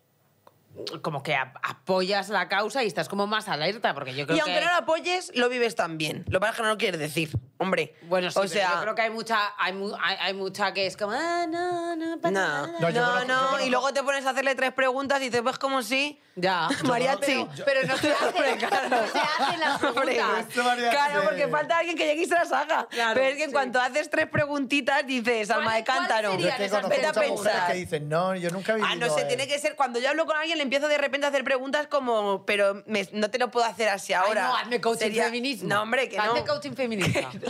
[1.03, 4.41] como que ap- apoyas la causa y estás como más alerta, porque yo creo Y
[4.41, 4.51] que...
[4.51, 6.25] aunque no lo apoyes, lo vives también.
[6.29, 7.95] Lo que pasa es que no lo quieres decir, hombre.
[8.03, 10.73] Bueno, sí, o pero sea, yo creo que hay mucha, hay, mu- hay, hay mucha
[10.75, 12.67] que es como, ah, no, no, pasa No, nada".
[12.67, 15.21] No, no, yo no, conozco- yo conozco- y luego te pones a hacerle tres preguntas
[15.21, 16.21] y dices, pues como si...
[16.37, 16.69] Ya.
[16.85, 17.47] Mariachi.
[17.55, 18.57] Pero, pero no se hace,
[18.89, 20.47] no se hacen las Hombre, preguntas.
[20.49, 20.97] Esto mariachi.
[20.97, 22.87] Claro, porque falta alguien que llegue y se las haga.
[22.89, 23.53] Claro, Pero es que en sí.
[23.53, 26.29] cuanto haces tres preguntitas, dices, alma de ¿Cuáles cántaro.
[26.31, 27.73] Yo es serían que esas conozco Vete a muchas mujeres pensar.
[27.73, 28.91] que dicen, no, yo nunca he vivido...
[28.91, 29.25] Ah, no sé, eh".
[29.27, 29.77] tiene que ser.
[29.77, 33.07] Cuando yo hablo con alguien, le empiezo de repente a hacer preguntas como, pero me-
[33.13, 34.47] no te lo puedo hacer así Ay, ahora.
[34.49, 35.69] no, hazme coaching Sería- feminismo.
[35.69, 36.23] No, hombre, que no.
[36.23, 37.21] Hazme coaching feminista.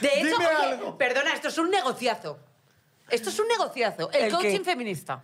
[0.00, 0.98] De hecho, Dime oye, algo.
[0.98, 2.38] perdona, esto es un negociazo.
[3.08, 4.10] Esto es un negociazo.
[4.12, 4.64] El, ¿El coaching qué?
[4.64, 5.22] feminista.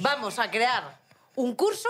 [0.00, 0.98] Vamos a crear
[1.36, 1.88] un curso.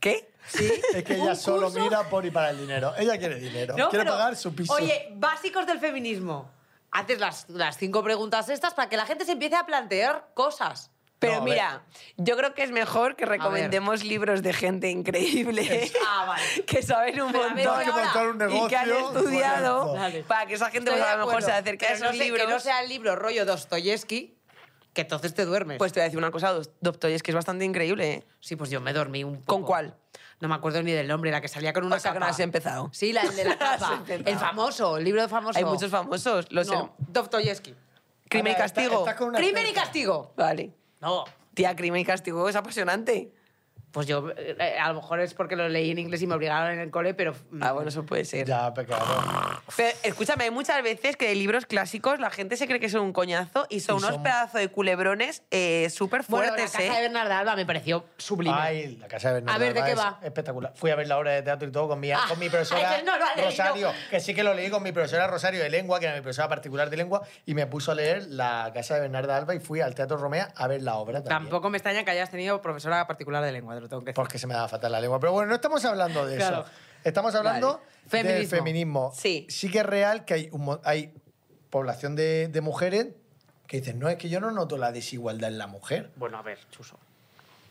[0.00, 0.32] ¿Qué?
[0.46, 0.72] Sí.
[0.94, 2.92] Es que ella solo curso- mira por y para el dinero.
[2.98, 3.76] Ella quiere dinero.
[3.76, 4.72] No, quiere pero, pagar su piso.
[4.72, 6.50] Oye, básicos del feminismo.
[6.90, 10.90] Haces las, las cinco preguntas estas para que la gente se empiece a plantear cosas.
[11.22, 11.82] Pero No, a mira,
[12.16, 15.90] yo creo que es mejor que recomendemos libros de gente increíble.
[16.06, 16.64] Ah, vale.
[16.66, 18.52] que saben un Pero a montón.
[18.52, 19.94] y que han estudiado.
[20.26, 22.18] Para que esa gente pues, de a lo mejor se acerque a Pero no esos
[22.18, 22.44] sé- libros.
[22.46, 24.36] Que no sea el libro rollo Dostoyevsky,
[24.92, 25.78] que entonces te duermes.
[25.78, 28.12] Pues te voy a decir una cosa, Doctor, es bastante increíble.
[28.12, 28.24] ¿eh?
[28.40, 29.46] sí, pues yo me dormí un poco.
[29.46, 29.96] ¿Con cuál?
[30.40, 32.24] No me acuerdo ni del nombre, la que salía con una O sea, que no
[32.26, 32.32] capa.
[32.34, 32.90] has empezado.
[32.92, 34.02] Sí, la el de la capa.
[34.08, 35.56] el famoso, el libro famoso.
[35.56, 36.50] Hay muchos famosos.
[36.50, 37.76] Los No, Dostoyevsky.
[38.28, 39.04] Crimen y castigo.
[39.36, 40.32] Crimen y castigo.
[40.36, 40.72] Vale.
[41.02, 41.24] No.
[41.54, 43.34] Tía, crimen y castigo es apasionante.
[43.92, 46.72] Pues yo, eh, a lo mejor es porque lo leí en inglés y me obligaron
[46.72, 47.34] en el cole, pero...
[47.60, 48.46] Ah, bueno, eso puede ser.
[48.46, 49.04] Ya, pecado.
[49.76, 53.02] Pero, escúchame, hay muchas veces que de libros clásicos la gente se cree que son
[53.02, 56.72] un coñazo y son Y unos son- pedazos de culebrones eh, súper Bueno, la fuertes,
[56.72, 56.90] casa ¿eh?
[56.96, 58.54] de Bernarda Alba me pareció sublime.
[58.58, 60.18] Ay, la casa de Bernardo A ver, ¿de Alba qué es va?
[60.22, 60.72] Espectacular.
[60.74, 63.00] Fui a ver la obra de teatro y todo con mi, con mi profesora ay,
[63.00, 63.50] que no lo ha leído.
[63.50, 66.22] Rosario, que sí que lo leí con mi profesora Rosario de lengua, que era mi
[66.22, 69.60] profesora particular de lengua, y me puso a leer la casa de Bernarda Alba y
[69.60, 71.42] fui al Teatro Romea a ver la obra también.
[71.50, 74.14] Tampoco me extraña que hayas tenido profesora particular de lengua, te lo tengo que decir.
[74.14, 75.18] Porque se me da fatal la lengua.
[75.20, 76.62] Pero bueno, no estamos hablando de Claro.
[76.62, 76.70] eso.
[77.04, 77.82] Estamos hablando Vale.
[77.82, 78.56] del Feminismo.
[78.58, 79.12] feminismo.
[79.14, 79.46] Sí.
[79.48, 81.12] Sí que es real que hay, un mo- hay
[81.70, 83.08] población de, de mujeres
[83.66, 86.10] que dicen, no, es que yo no noto la desigualdad en la mujer.
[86.16, 86.98] Bueno, a ver, Chuso.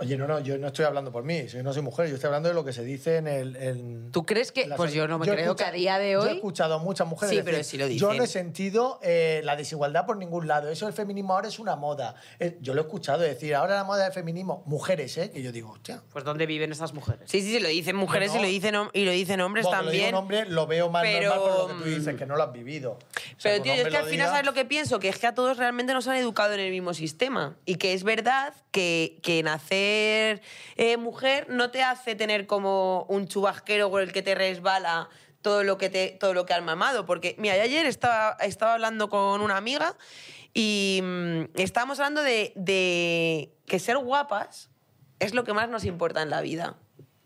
[0.01, 2.27] Oye, no, no, yo no estoy hablando por mí, yo no soy mujer, yo estoy
[2.27, 3.55] hablando de lo que se dice en el...
[3.55, 4.67] en- ¿Tú crees que...?
[4.75, 6.35] Pues yo no me creo que a día de Yo he hoy...
[6.37, 8.27] escuchado a muchas mujeres Sí, pero sí lo yo no he dicen.
[8.45, 12.15] sentido eh, la desigualdad por ningún lado, eso del feminismo ahora es una moda.
[12.39, 15.29] Eh, yo lo he escuchado decir, ahora la moda del feminismo, mujeres, ¿eh?
[15.29, 16.01] Que yo digo, hostia...
[16.11, 17.29] Pues ¿dónde viven esas mujeres?
[17.29, 18.47] Sí, sí, sí, lo dicen mujeres Bueno.
[18.47, 20.15] y, lo dicen, y lo dicen hombres Bueno, que lo también.
[20.15, 22.35] un hombre lo veo más pero, normal por lo que tú mm, dices, que no
[22.35, 22.91] lo has vivido.
[22.93, 22.97] O
[23.39, 24.99] sea, Pero, tío, yo es que al final, diga- ¿sabes lo que pienso?
[24.99, 27.55] Que es que a todos realmente nos han educado en el mismo sistema.
[27.65, 29.90] Y que es verdad que, que nacer
[30.77, 35.09] eh, mujer no te hace tener como un chubasquero por el que te resbala
[35.41, 37.05] todo lo que, te, todo lo que has mamado.
[37.05, 39.95] Porque, mira, yo ayer estaba, estaba hablando con una amiga
[40.53, 44.69] y mm, estábamos hablando de, de que ser guapas
[45.19, 46.75] es lo que más nos importa en la vida.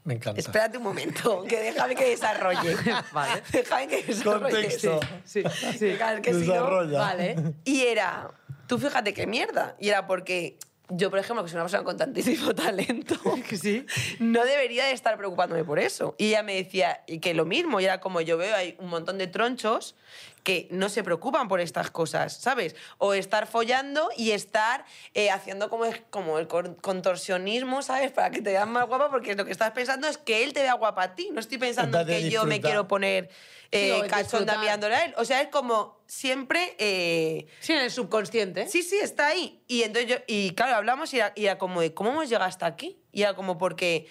[0.04, 0.40] Me encanta.
[0.40, 2.76] Espérate un momento, que déjame que desarrolle.
[3.12, 3.42] Vale.
[3.52, 4.54] Déjame que desarrolle.
[4.54, 5.00] Contexto.
[5.24, 5.42] Sí,
[5.80, 5.94] sí.
[5.98, 7.00] Claro, es que si no- Desarrolla.
[7.00, 7.36] Vale.
[7.64, 8.30] y era,
[8.68, 9.76] tú fíjate qué mierda.
[9.80, 10.60] Y era porque
[10.90, 13.16] yo, por ejemplo, que soy una persona con tantísimo talento,
[13.50, 13.86] Que sí.
[14.20, 16.16] no debería de estar preocupándome por eso.
[16.18, 18.90] Y ella me decía y que lo mismo, y era como yo veo, hay un
[18.90, 19.96] montón de tronchos
[20.46, 22.76] que no se preocupan por estas cosas, ¿sabes?
[23.00, 24.86] O estar follando y estar
[25.16, 28.12] eh, haciendo como, como el contorsionismo, ¿sabes?
[28.12, 30.62] Para que te veas más guapa, porque lo que estás pensando es que él te
[30.62, 31.30] vea guapa a ti.
[31.34, 33.30] No estoy pensando que yo me quiero poner
[33.72, 35.14] eh, Sí, cachonda mirándole a él.
[35.18, 36.76] O sea, es como siempre...
[36.78, 38.68] eh, Sí, en el subconsciente.
[38.70, 39.64] Sí, sí, está ahí.
[39.68, 42.46] Y entonces yo, y claro, hablamos y era, y era como de, ¿cómo hemos llegado
[42.46, 43.00] hasta aquí?
[43.12, 44.08] Y era como porque,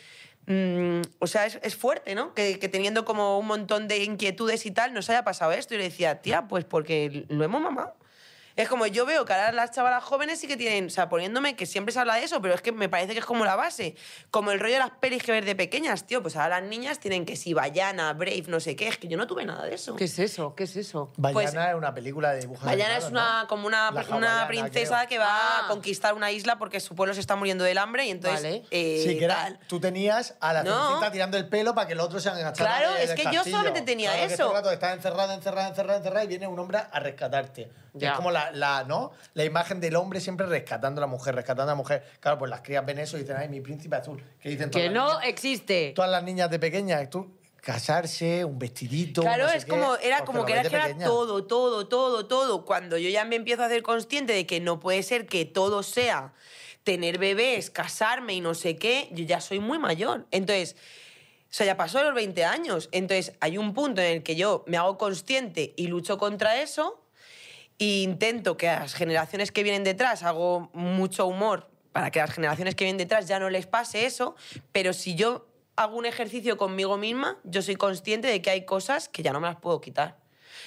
[0.46, 2.34] mm, o sea, es, es fuerte, ¿no?
[2.34, 5.74] Que, que teniendo como un montón de inquietudes y tal, nos haya pasado esto.
[5.74, 7.94] Y le decía, tía, pues porque lo hemos mamado.
[8.56, 11.56] Es como yo veo que ahora las chavalas jóvenes sí que tienen, o sea, poniéndome
[11.56, 13.56] que siempre se habla de eso, pero es que me parece que es como la
[13.56, 13.96] base.
[14.30, 17.00] Como el rollo de las pelis que ves de pequeñas, tío, pues ahora las niñas
[17.00, 19.74] tienen que si Bayana, Brave, no sé qué, es que yo no tuve nada de
[19.74, 19.96] eso.
[19.96, 20.54] ¿Qué es eso?
[20.54, 21.12] ¿Qué es eso?
[21.16, 23.48] Bayana pues- es una película de dibujos Bayana es una, ¿no?
[23.48, 25.08] como una, La una princesa creo.
[25.08, 25.64] que va Ah.
[25.64, 28.42] a conquistar una isla porque su pueblo se está muriendo del hambre y entonces...
[28.42, 28.62] Vale.
[28.70, 29.58] eh, Sí, que era, tal.
[29.66, 31.00] tú tenías a la No.
[31.10, 33.56] tirando el pelo para que el otro se agachara Claro, es que yo castillo.
[33.56, 34.42] solamente tenía Claro, que eso.
[34.44, 37.68] todo el rato estás encerrada, encerrada, encerrada, encerrada y viene un hombre a rescatarte.
[37.96, 38.10] Ya.
[38.10, 39.12] Es como la, la, ¿no?
[39.34, 42.04] la imagen del hombre siempre rescatando a la mujer, rescatando a la mujer.
[42.20, 44.22] Claro, pues las crías ven eso y dicen, ay, mi príncipe azul.
[44.40, 45.92] Que dicen todas Que las no niñas- existe.
[45.94, 47.30] todas las niñas de pequeñas, tú
[47.60, 49.22] casarse, un vestidito.
[49.22, 51.88] Claro, no sé es qué, como, era porque como que era, que era todo, todo,
[51.88, 52.64] todo, todo.
[52.66, 55.82] Cuando yo ya me empiezo a hacer consciente de que no puede ser que todo
[55.82, 56.34] sea
[56.82, 60.26] tener bebés, casarme y no sé qué, yo ya soy muy mayor.
[60.30, 62.90] Entonces, o sea, ya pasó los 20 años.
[62.92, 67.00] Entonces, hay un punto en el que yo me hago consciente y lucho contra eso
[67.78, 72.26] e intento que a las generaciones que vienen detrás hago mucho humor para que a
[72.26, 74.34] las generaciones que vienen detrás ya no les pase eso,
[74.72, 75.46] pero si yo
[75.76, 79.40] hago un ejercicio conmigo misma, yo soy consciente de que hay cosas que ya no
[79.40, 80.18] me las puedo quitar.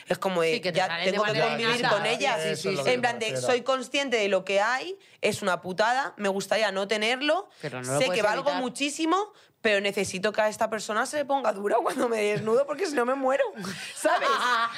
[0.07, 2.59] Es como de, Sí, que te ya de tengo que convivir con ellas.
[2.59, 6.71] Sí, en plan de, soy consciente de lo que hay, es una putada, me gustaría
[6.71, 8.61] no tenerlo, Pero no lo sé que valgo evitar.
[8.61, 9.33] muchísimo,
[9.67, 12.95] pero necesito que a esta persona se le ponga dura cuando me desnudo porque si
[12.95, 13.43] no me muero,
[13.97, 14.29] ¿sabes?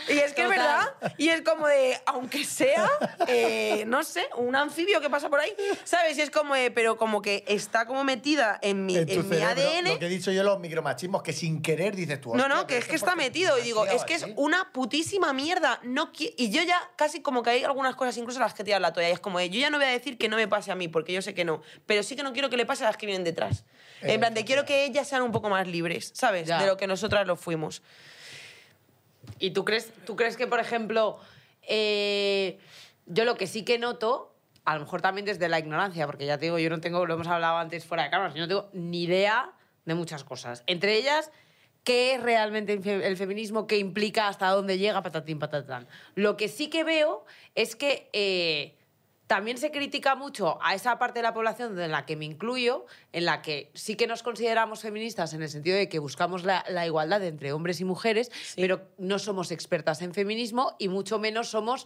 [0.08, 2.90] Y es que es verdad, y es como de, aunque sea,
[3.28, 6.18] eh, no sé, un anfibio que pasa por ahí, ¿sabes?
[6.18, 9.30] Y es como de, pero como que está como metida en mi, En tu en
[9.30, 9.90] mi ADN.
[9.90, 12.30] Lo que he dicho yo, los micromachismos, que sin querer dices tú.
[12.34, 13.58] No, "Hostia, no, que es que está metido.
[13.58, 14.34] me Y digo, es que es criado así".
[14.38, 15.80] una putísima mierda.
[15.84, 18.92] No y yo ya casi como que hay algunas cosas incluso las que tiran la
[18.92, 19.10] toalla.
[19.10, 20.76] Y es como, de, yo ya no voy a decir que no me pase a
[20.76, 21.62] mí, porque yo sé que no.
[21.86, 23.66] Pero sí que no quiero que le pase a las que vienen detrás.
[24.02, 26.48] En plan, de quiero que ellas sean un poco más libres, ¿sabes?
[26.48, 26.60] Ya.
[26.60, 27.82] De lo que nosotras lo fuimos.
[29.40, 31.20] ¿Y tú crees, tú crees que, por ejemplo,
[31.64, 32.60] eh,
[33.06, 34.34] yo lo que sí que noto,
[34.66, 37.14] a lo mejor también desde la ignorancia, porque ya te digo, yo no tengo, lo
[37.14, 39.52] hemos hablado antes fuera de cámaras, yo no tengo ni idea
[39.86, 40.64] de muchas cosas.
[40.68, 41.32] Entre ellas,
[41.84, 45.88] qué es realmente el feminismo, qué implica, hasta dónde llega, patatín, patatán.
[46.16, 47.26] Lo que sí que veo
[47.56, 48.79] es que eh,
[49.30, 52.88] también se critica mucho a esa parte de la población en la que me incluyo,
[53.14, 56.66] en la que sí que nos consideramos feministas en el sentido de que buscamos la,
[56.68, 61.50] la igualdad entre hombres y mujeres, pero no somos expertas en feminismo y mucho menos
[61.50, 61.86] somos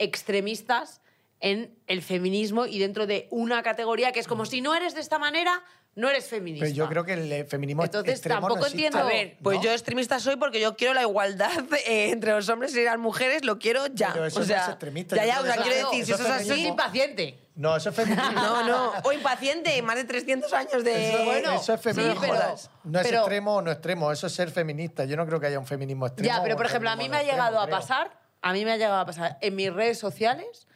[0.00, 1.00] extremistas
[1.38, 5.00] en el feminismo y dentro de una categoría que es como si no eres de
[5.00, 5.62] esta manera,
[5.96, 6.64] no eres feminista.
[6.64, 9.64] Pero yo creo que el feminismo Entonces, extremo tampoco no entiendo- A ver, pues ¿no?
[9.64, 11.50] yo extremista soy porque yo quiero la igualdad
[11.86, 14.12] eh, entre los hombres y las mujeres, lo quiero ya.
[14.12, 16.12] Pero eso o no sea, es extremista, Ya, yo ya, o sea, quiero decir, si
[16.12, 16.66] eso es Eso es así...
[16.66, 17.38] impaciente.
[17.56, 18.30] No, eso es feminismo.
[18.32, 18.92] No, no.
[19.02, 21.08] O impaciente, más de 300 años de...
[21.14, 22.14] Eso, bueno, eso es feminismo.
[22.14, 25.04] sí, pero- no es pero- extremo o no extremo, eso es ser feminista.
[25.04, 26.26] Yo no creo que haya un feminismo extremo.
[26.34, 27.76] Ya, pero por ejemplo, a mí me ha no extremo, llegado a creo.
[27.78, 30.66] pasar, a mí me ha llegado a pasar en mis redes sociales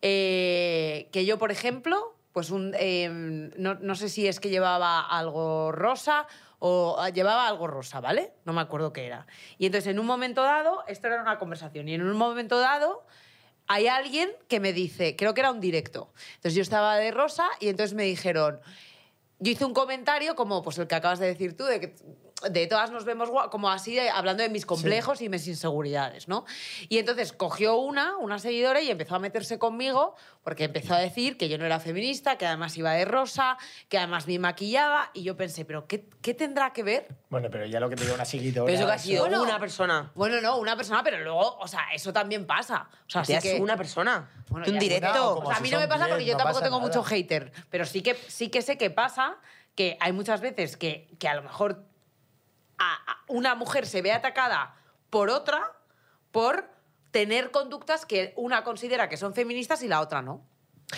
[0.00, 3.08] eh, que yo, por ejemplo, pues un, eh,
[3.56, 6.26] no, no sé si es que llevaba algo rosa
[6.60, 8.32] o ah, llevaba algo rosa, ¿vale?
[8.44, 9.26] No me acuerdo qué era.
[9.58, 13.04] Y entonces en un momento dado, esto era una conversación, y en un momento dado
[13.66, 17.48] hay alguien que me dice, creo que era un directo, entonces yo estaba de rosa
[17.60, 18.60] y entonces me dijeron,
[19.38, 21.94] yo hice un comentario como pues el que acabas de decir tú, de que
[22.48, 26.44] de todas nos vemos como así, de- hablando de mis complejos y mis inseguridades, ¿no?
[26.88, 31.36] Y entonces cogió una, una seguidora, y empezó a meterse conmigo porque empezó a decir
[31.36, 35.22] que yo no era feminista, que además iba de rosa, que además me maquillaba, y
[35.22, 37.08] yo pensé, ¿pero qué, qué tendrá que ver?
[37.28, 38.66] Bueno, pero ya lo que te digo, una seguidora.
[38.66, 40.10] Pero eso que ha sido Bueno, una persona.
[40.14, 42.88] Bueno, no, una persona, pero luego, o sea, eso también pasa.
[43.06, 43.60] O sea, sí que...
[43.60, 44.30] una persona.
[44.48, 45.38] Bueno, de un una, directo.
[45.38, 46.88] O sea, a si mí no me pasa porque yo no tampoco tengo nada.
[46.88, 49.36] mucho hater, pero sí que, sí que sé que pasa
[49.74, 51.84] que hay muchas veces que, que a lo mejor
[52.80, 54.74] a- una mujer se ve atacada
[55.10, 55.72] por otra
[56.32, 56.68] por
[57.10, 60.44] tener conductas que una considera que son feministas y la otra no.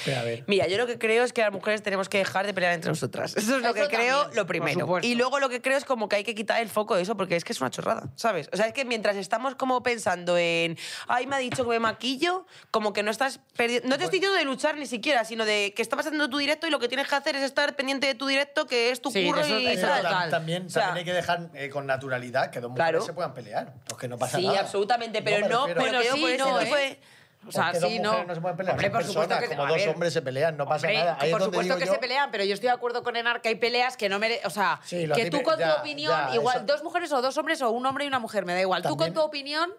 [0.05, 0.45] Pero a ver.
[0.47, 2.90] Mira, yo lo que creo es que las mujeres tenemos que dejar de pelear entre
[2.90, 3.36] nosotras.
[3.36, 4.99] Eso es lo Eso que creo, también, lo primero.
[5.03, 7.16] Y luego lo que creo es como que hay que quitar el foco de eso,
[7.16, 8.49] porque es que es una chorrada, ¿sabes?
[8.53, 10.78] O sea, es que mientras estamos como pensando en,
[11.09, 13.88] ay, me ha dicho que me maquillo, como que no estás perdiendo...
[13.88, 16.66] No te estoy diciendo de luchar ni siquiera, sino de que estás haciendo tu directo
[16.66, 19.11] y lo que tienes que hacer es estar pendiente de tu directo, que es tu
[19.11, 20.03] Sí, curro eso- y eso tal.
[20.03, 20.28] total.
[20.28, 23.05] tam- también, O sea, también hay que dejar eh, con naturalidad que dos mujeres Claro.
[23.05, 23.74] se puedan pelear.
[23.86, 24.61] Pues que no pasa Sí, nada.
[24.61, 26.80] absolutamente, pero no, pero sí, por ese no, tipo ¿eh?
[26.80, 26.99] de-
[27.47, 28.24] O sea, Porque sí, no.
[28.24, 28.74] no se pueden pelear.
[28.76, 31.16] Hombre, por supuesto que como dos ver, hombres se pelean, no pasa Hombre, nada.
[31.20, 33.03] Ahí es por donde supuesto digo que yo- se pelean, pero yo estoy de acuerdo
[33.03, 34.40] con Enar que hay peleas que no mere...
[34.45, 37.20] O sea, Sí, que tú con ya, tu opinión, ya, igual eso- dos mujeres o
[37.20, 38.82] dos hombres o un hombre y una mujer, me da igual.
[38.82, 39.70] Tú con tu opinión...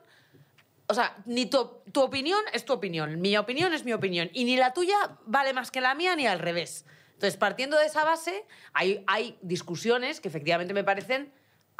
[0.87, 4.29] O sea, ni tu, tu opinión es tu opinión, mi opinión es mi opinión.
[4.33, 4.95] Y ni la tuya
[5.25, 6.85] vale más que la mía ni al revés.
[7.13, 11.31] Entonces, partiendo de esa base, hay, hay discusiones que efectivamente me parecen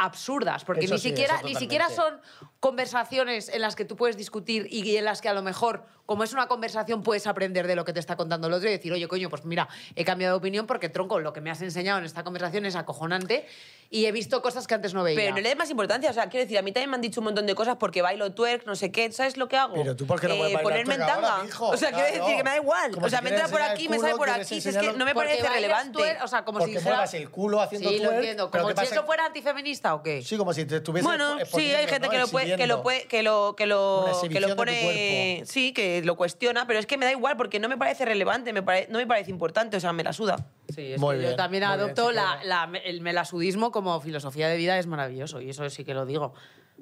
[0.04, 2.20] absurdas, porque Eso ni sí, siquiera, ni siquiera son
[2.60, 6.24] conversaciones en las que tú puedes discutir y en las que a lo mejor, como
[6.24, 8.92] es una conversación, puedes aprender de lo que te está contando el otro y decir,
[8.92, 12.00] oye, coño, pues mira, he cambiado de opinión porque, tronco, lo que me has enseñado
[12.00, 13.46] en esta conversación es acojonante
[13.90, 15.16] y he visto cosas que antes no veía.
[15.18, 16.10] Pero no le des más importancia.
[16.10, 18.02] O sea, quiero decir, a mí también me han dicho un montón de cosas porque
[18.02, 19.12] bailo twerk, no sé qué.
[19.12, 19.76] ¿Sabes lo que hago?
[19.76, 21.44] Pero tú, ¿por qué no puedes bailar Ponerme en ahora, tanga.
[21.44, 21.70] mijo?
[21.70, 22.24] o sea, quiero Claro.
[22.26, 22.92] decir que me da igual.
[22.92, 24.62] Como o sea, si me entra por aquí, el me sale culo, por aquí.
[24.62, 25.92] Si es que no me parece relevante.
[26.00, 27.04] twerk, o sea, como Porque si dijera...
[27.06, 28.52] el culo haciendo Sí, lo twerk, entiendo.
[28.52, 28.96] pero Como ¿qué si pasa?
[28.96, 30.22] eso fuera antifeminista o qué.
[30.24, 32.12] Sí, como si te estuviese Bueno, sí, hay gente ¿no?
[32.12, 34.08] que lo puede, que lo que lo, que lo,
[34.50, 37.78] lo pone, sí, que lo cuestiona, pero es que me da igual porque no me
[37.78, 40.38] parece relevante, me pare- no me parece importante, o sea, me la suda.
[40.74, 44.58] Sí, es Muy que yo también muy adopto sí, la- el melasudismo como filosofía de
[44.58, 46.34] vida, es maravilloso, y eso sí que lo digo.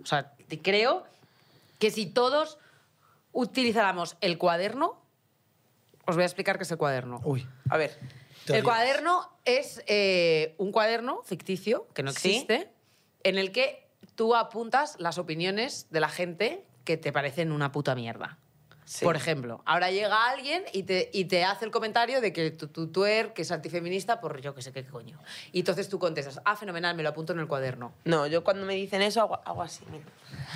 [0.02, 1.04] O sea, te creo
[1.80, 2.58] que si todos
[3.34, 5.02] utilizáramos el cuaderno,
[6.06, 7.22] os voy a explicar qué es el cuaderno.
[7.24, 7.48] Uy.
[7.70, 7.98] A ver.
[8.02, 8.64] El teorías.
[8.66, 12.30] cuaderno es eh, un cuaderno ficticio, que no Sí.
[12.30, 12.72] existe,
[13.24, 17.94] en el que tú apuntas las opiniones de la gente que te parecen una puta
[17.96, 18.40] mierda.
[18.92, 19.06] Sí.
[19.06, 22.68] Por ejemplo, ahora llega alguien y te, y te hace el comentario de que tu
[22.68, 25.18] tu tuer, que es antifeminista, por yo que sé qué coño.
[25.54, 27.94] Y entonces tú contestas, ah, fenomenal, me lo apunto en el cuaderno.
[28.04, 30.04] No, yo cuando me dicen eso hago, hago así, mira.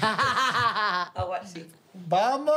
[1.15, 1.65] Hago así.
[1.93, 2.53] ¡Vamos!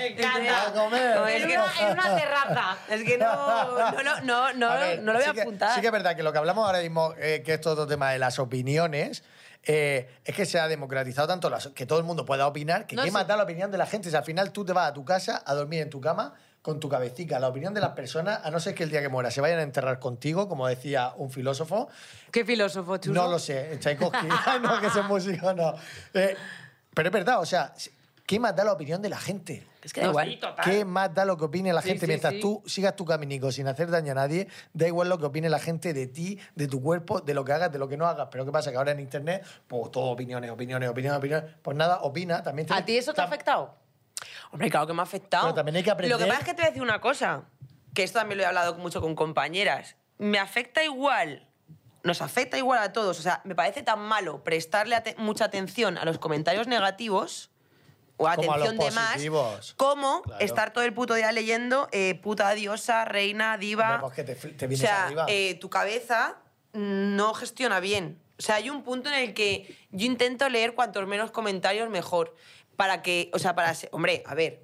[0.00, 0.66] encanta.
[0.66, 1.16] A comer.
[1.16, 2.76] No, es que- una, en una terraza.
[2.90, 5.74] Es que no, no, no, no, ver, no lo voy sí a que- apuntar.
[5.76, 8.10] sí que es verdad que lo que hablamos ahora mismo, eh, que es todo tema
[8.10, 9.22] de las opiniones,
[9.64, 12.96] eh, es que se ha democratizado tanto las- que todo el mundo pueda opinar, que
[12.96, 13.12] No, qué sí.
[13.14, 14.10] más da la opinión de la gente.
[14.10, 16.78] Si al final tú te vas a tu casa a dormir en tu cama con
[16.78, 19.34] tu cabecita, la opinión de las personas, a no ser que el día que mueras
[19.34, 21.88] se vayan a enterrar contigo, como decía un filósofo,
[22.30, 23.14] ¿Qué filósofo, Chuso?
[23.20, 24.26] no lo sé, Tchaikovsky,
[24.62, 25.74] no, que ese músico, no.
[26.14, 26.36] Eh,
[26.94, 27.72] pero es verdad, o sea,
[28.32, 29.66] ¿qué más da la opinión de la gente?
[29.82, 30.28] Es que da No, igual.
[30.30, 30.40] sí.
[30.64, 32.06] ¿Qué más da lo que opine la Sí, gente?
[32.06, 32.40] sí, Mientras sí.
[32.40, 35.58] tú sigas tu caminico sin hacer daño a nadie, da igual lo que opine la
[35.58, 38.28] gente de ti, de tu cuerpo, de lo que hagas, de lo que no hagas.
[38.30, 38.70] Pero ¿qué pasa?
[38.70, 41.50] Que ahora en Internet, pues todo opiniones, opiniones, opiniones, opiniones.
[41.62, 42.42] Pues nada, opina.
[42.42, 43.74] También ¿A ti eso te ha afectado?
[44.52, 45.44] Hombre, claro que me ha afectado.
[45.44, 47.00] Pero también hay que aprender- Lo que pasa es que te voy a decir una
[47.00, 47.42] cosa,
[47.94, 49.96] que esto también lo he hablado mucho con compañeras.
[50.18, 51.48] Me afecta igual,
[52.04, 53.18] nos afecta igual a todos.
[53.18, 57.50] O sea, me parece tan malo prestarle ate- mucha atención a los comentarios negativos
[58.16, 60.44] o atención de más, como Claro.
[60.44, 64.00] estar todo el puto día leyendo eh, puta diosa, reina, diva.
[64.00, 65.26] Pues que te o sea, arriba.
[65.28, 66.36] eh, tu cabeza
[66.72, 68.18] no gestiona bien.
[68.38, 72.34] O sea, hay un punto en el que yo intento leer cuantos menos comentarios mejor.
[72.76, 74.62] Para que, o sea, para ser, hombre, a ver,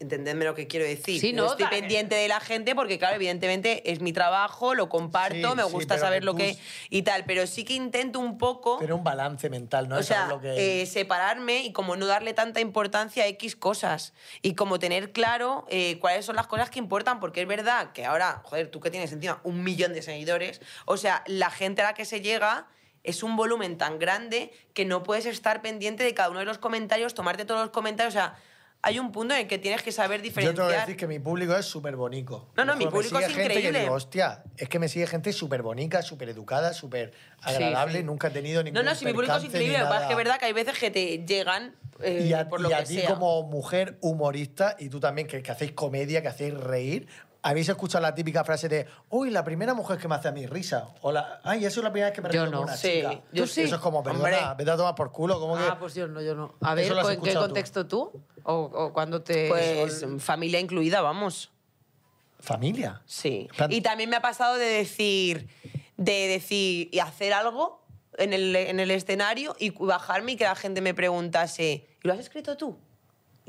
[0.00, 1.20] Entendedme lo que quiero decir.
[1.20, 4.88] Sí, Yo no, estoy pendiente de la gente porque, claro, evidentemente es mi trabajo, lo
[4.88, 6.56] comparto, Sí, me gusta saber lo que...
[6.88, 8.78] y tal, pero sí que intento un poco...
[8.78, 9.96] Tener un balance mental, ¿no?
[9.96, 10.82] O sea, lo que...
[10.82, 14.14] eh, separarme y como no darle tanta importancia a X cosas.
[14.40, 18.04] Y como tener claro eh, cuáles son las cosas que importan, porque es verdad que
[18.04, 21.86] ahora, joder, tú que tienes encima un millón de seguidores, o sea, la gente a
[21.86, 22.68] la que se llega
[23.02, 26.58] es un volumen tan grande que no puedes estar pendiente de cada uno de los
[26.58, 28.36] comentarios, tomarte todos los comentarios, o sea,
[28.80, 30.54] hay un punto en el que tienes que saber Yo diferenciar.
[30.54, 32.48] tengo que decir que mi público es súper bonito.
[32.56, 33.80] No, no, mi público es gente Que increíble.
[33.80, 37.12] digo, hostia, es que me sigue gente súper bonita, súper educada, súper
[37.42, 37.98] agradable.
[37.98, 38.04] sí.
[38.04, 40.14] Nunca he tenido ningún no, no, si mi público es increíble, lo que es que
[40.14, 42.84] verdad que hay veces que te llegan eh, Y a, por lo y a que
[42.84, 43.10] ti sea.
[43.14, 47.08] como mujer humorista, y tú también que, que hacéis comedia, que hacéis reír,
[47.50, 50.46] ¿habéis escuchado la típica frase de, uy, la primera mujer que me hace a mí
[50.46, 50.88] risa?
[51.02, 52.62] O la, ay, eso es la primera vez que me Yo río con no.
[52.62, 53.20] una Sí, chica.
[53.32, 53.62] yo Eso sí.
[53.62, 54.54] es como, perdona, Hombre.
[54.58, 55.62] vete a tomar por culo, como que...
[55.64, 56.54] Ah, pues yo no, yo no.
[56.60, 57.48] A ver, Eso has ¿en qué escuchado tú.
[57.48, 58.22] contexto tú?
[58.44, 59.48] ¿O, o cuando te...?
[59.48, 61.50] Pues familia incluida, vamos.
[62.40, 63.02] ¿Familia?
[63.06, 63.48] Sí.
[63.56, 65.48] Plan- Y también me ha pasado de decir,
[65.96, 67.84] de decir y hacer algo
[68.16, 72.12] en el, en el escenario y bajarme y que la gente me preguntase, ¿y lo
[72.12, 72.78] has escrito tú?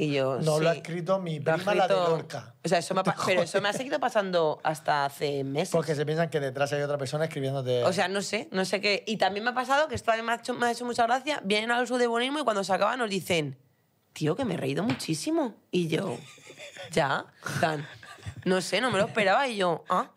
[0.02, 0.64] Y yo, No, sí.
[0.64, 2.56] lo ha escrito mi prima, la de Lorca.
[2.64, 5.72] O sea, eso me ha pero eso me ha seguido pasando hasta hace meses.
[5.72, 7.84] Porque se piensan que detrás hay otra persona escribiéndote...
[7.84, 9.04] O sea, no sé, no sé qué.
[9.06, 11.42] Y también me ha pasado que esto me ha hecho, me ha hecho mucha gracia.
[11.44, 13.58] Vienen a los de bonismo y cuando se acaba nos dicen,
[14.14, 15.56] tío, que me he reído muchísimo.
[15.70, 16.18] Y yo,
[16.92, 17.26] ya,
[17.60, 17.86] tan.
[18.46, 19.50] No sé, no me lo esperaba.
[19.50, 20.12] Y yo, ¿ah?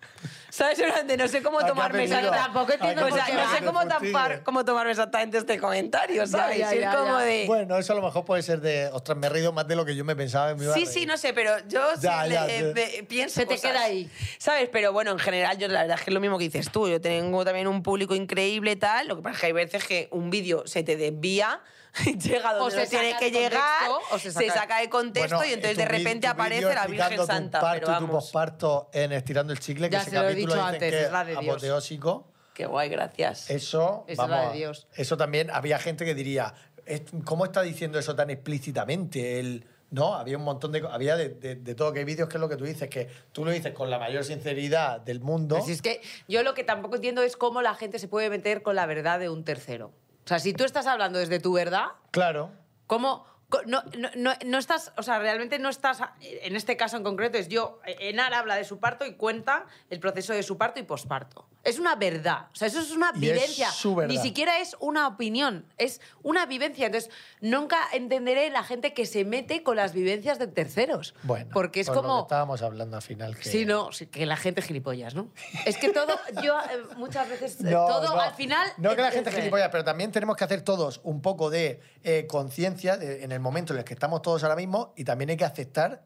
[0.52, 0.76] ¿Sabes?
[0.76, 3.56] Durante no sé cómo ¿A qué ha tomarme esa- Tampoco entiendo por qué no va.
[3.56, 4.42] sé cómo, fustigue.
[4.44, 6.58] cómo tomarme exactamente este comentario, ¿sabes?
[6.58, 7.24] ya, Y ya, es como ya.
[7.24, 7.44] de...
[7.46, 9.86] Bueno, eso a lo mejor puede ser de, ostras, me he reído más de lo
[9.86, 10.54] que yo me pensaba.
[10.54, 12.64] Me Sí, sí, no sé, pero yo sí Ya, ya, le- sí.
[12.74, 13.70] ve- pienso Se te cosas.
[13.70, 14.10] queda ahí.
[14.36, 14.68] ¿Sabes?
[14.70, 16.86] Pero bueno, en general, yo la verdad es que es lo mismo que dices tú.
[16.86, 19.08] Yo tengo también un público increíble y tal.
[19.08, 21.60] Lo que pasa es que hay veces que un vídeo se te desvía,
[22.18, 24.78] llega donde O se no tiene saca que llegar, contexto, o se se saca- saca
[24.80, 27.58] de contexto Bueno, y entonces de repente aparece la Virgen Santa.
[27.58, 30.16] Tu parto Pero y tu vamos, posparto en Estirando el Chicle, que Ya ese se
[30.16, 31.44] lo he capítulo dicho antes, que es la de Dios.
[31.56, 32.26] apoteósico.
[32.54, 33.50] qué guay, gracias.
[33.50, 34.86] Eso, es la vamos, de Dios.
[34.94, 36.54] eso también había gente que diría,
[36.86, 39.38] "Es- ¿cómo está diciendo eso tan explícitamente?
[39.40, 42.36] El, no, había un montón de había de, de- de todo que hay vídeos que
[42.36, 45.56] es lo que tú dices, que tú lo dices con la mayor sinceridad del mundo.
[45.58, 48.62] Pues es que yo lo que tampoco entiendo es cómo la gente se puede meter
[48.62, 49.92] con la verdad de un tercero.
[50.24, 52.50] O sea, si tú estás hablando desde tu verdad, Claro.
[52.86, 53.26] ¿cómo...?
[53.66, 53.82] no,
[54.16, 57.80] no, no estás, o sea, realmente no estás, en este caso en concreto es yo,
[57.84, 61.46] Enar habla de su parto y cuenta el proceso de su parto y posparto.
[61.64, 64.76] Es una verdad, o sea, eso es una Y es vivencia, su ni siquiera es
[64.80, 66.86] una opinión, es una vivencia.
[66.86, 67.10] Entonces,
[67.40, 71.14] nunca entenderé la gente que se mete con las vivencias de terceros.
[71.22, 72.22] Bueno, porque es por lo que como...
[72.22, 73.36] estábamos hablando al final.
[73.36, 73.48] Que...
[73.48, 75.28] Sí, no, que la gente es gilipollas, ¿no?
[75.66, 78.20] Es que todo, yo eh, muchas veces, eh, No, todo no.
[78.20, 78.68] al final...
[78.78, 81.80] No que la gente es gilipollas, pero también tenemos que hacer todos un poco de
[82.02, 85.36] eh, conciencia en el momento en el que estamos todos ahora mismo y también hay
[85.36, 86.02] que aceptar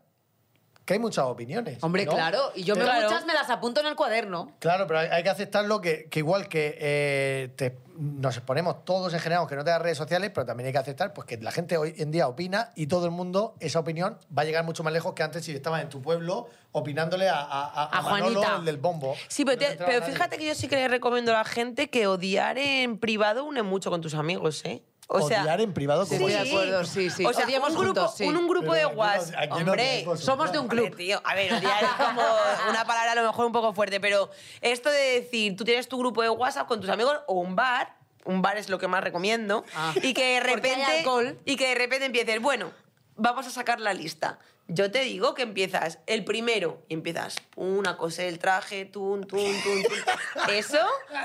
[0.86, 1.82] que hay muchas opiniones.
[1.82, 2.12] Hombre, ¿no?
[2.12, 3.08] claro, y yo me Claro.
[3.08, 4.52] muchas me las apunto en el cuaderno.
[4.60, 9.12] Claro, pero hay, hay que aceptarlo que, que igual que eh, te- nos exponemos todos
[9.12, 11.50] en general, aunque no tengas redes sociales, pero también hay que aceptar pues, que la
[11.50, 14.84] gente hoy en día opina y todo el mundo, esa opinión va a llegar mucho
[14.84, 18.34] más lejos que antes si estabas en tu pueblo opinándole a, a, a, A Manolo,
[18.40, 18.56] Juanita.
[18.60, 19.16] el del bombo.
[19.28, 21.90] Sí, pero, No te- pero fíjate que yo sí que le recomiendo a la gente
[21.90, 24.82] que odiar en privado une mucho con tus amigos, ¿eh?
[25.08, 27.24] O sea, Odiar en privado Sí, como estoy de acuerdo, sí, sí.
[27.24, 28.24] O sea, Odiemos un grupo, juntos, sí.
[28.24, 29.34] un, un grupo Pero de aquí no- WhatsApp.
[29.38, 30.96] aquí no Hombre, tenemos somos de un Hombre, club.
[30.96, 32.22] tío, a ver, odiar es como
[32.70, 34.30] una palabra a lo mejor un poco fuerte, pero
[34.60, 37.94] esto de decir, tú tienes tu grupo de WhatsApp con tus amigos o un bar,
[38.24, 39.92] un bar es lo que más recomiendo, Ah.
[40.02, 41.38] y que de Porque hay repente alcohol.
[41.44, 42.72] y que de repente empieces, bueno,
[43.16, 44.38] vamos a sacar la lista.
[44.68, 49.38] Yo te digo que empiezas el primero y empiezas una cosa del traje, tun, tun,
[49.62, 50.42] tun, tun.
[50.54, 50.78] Eso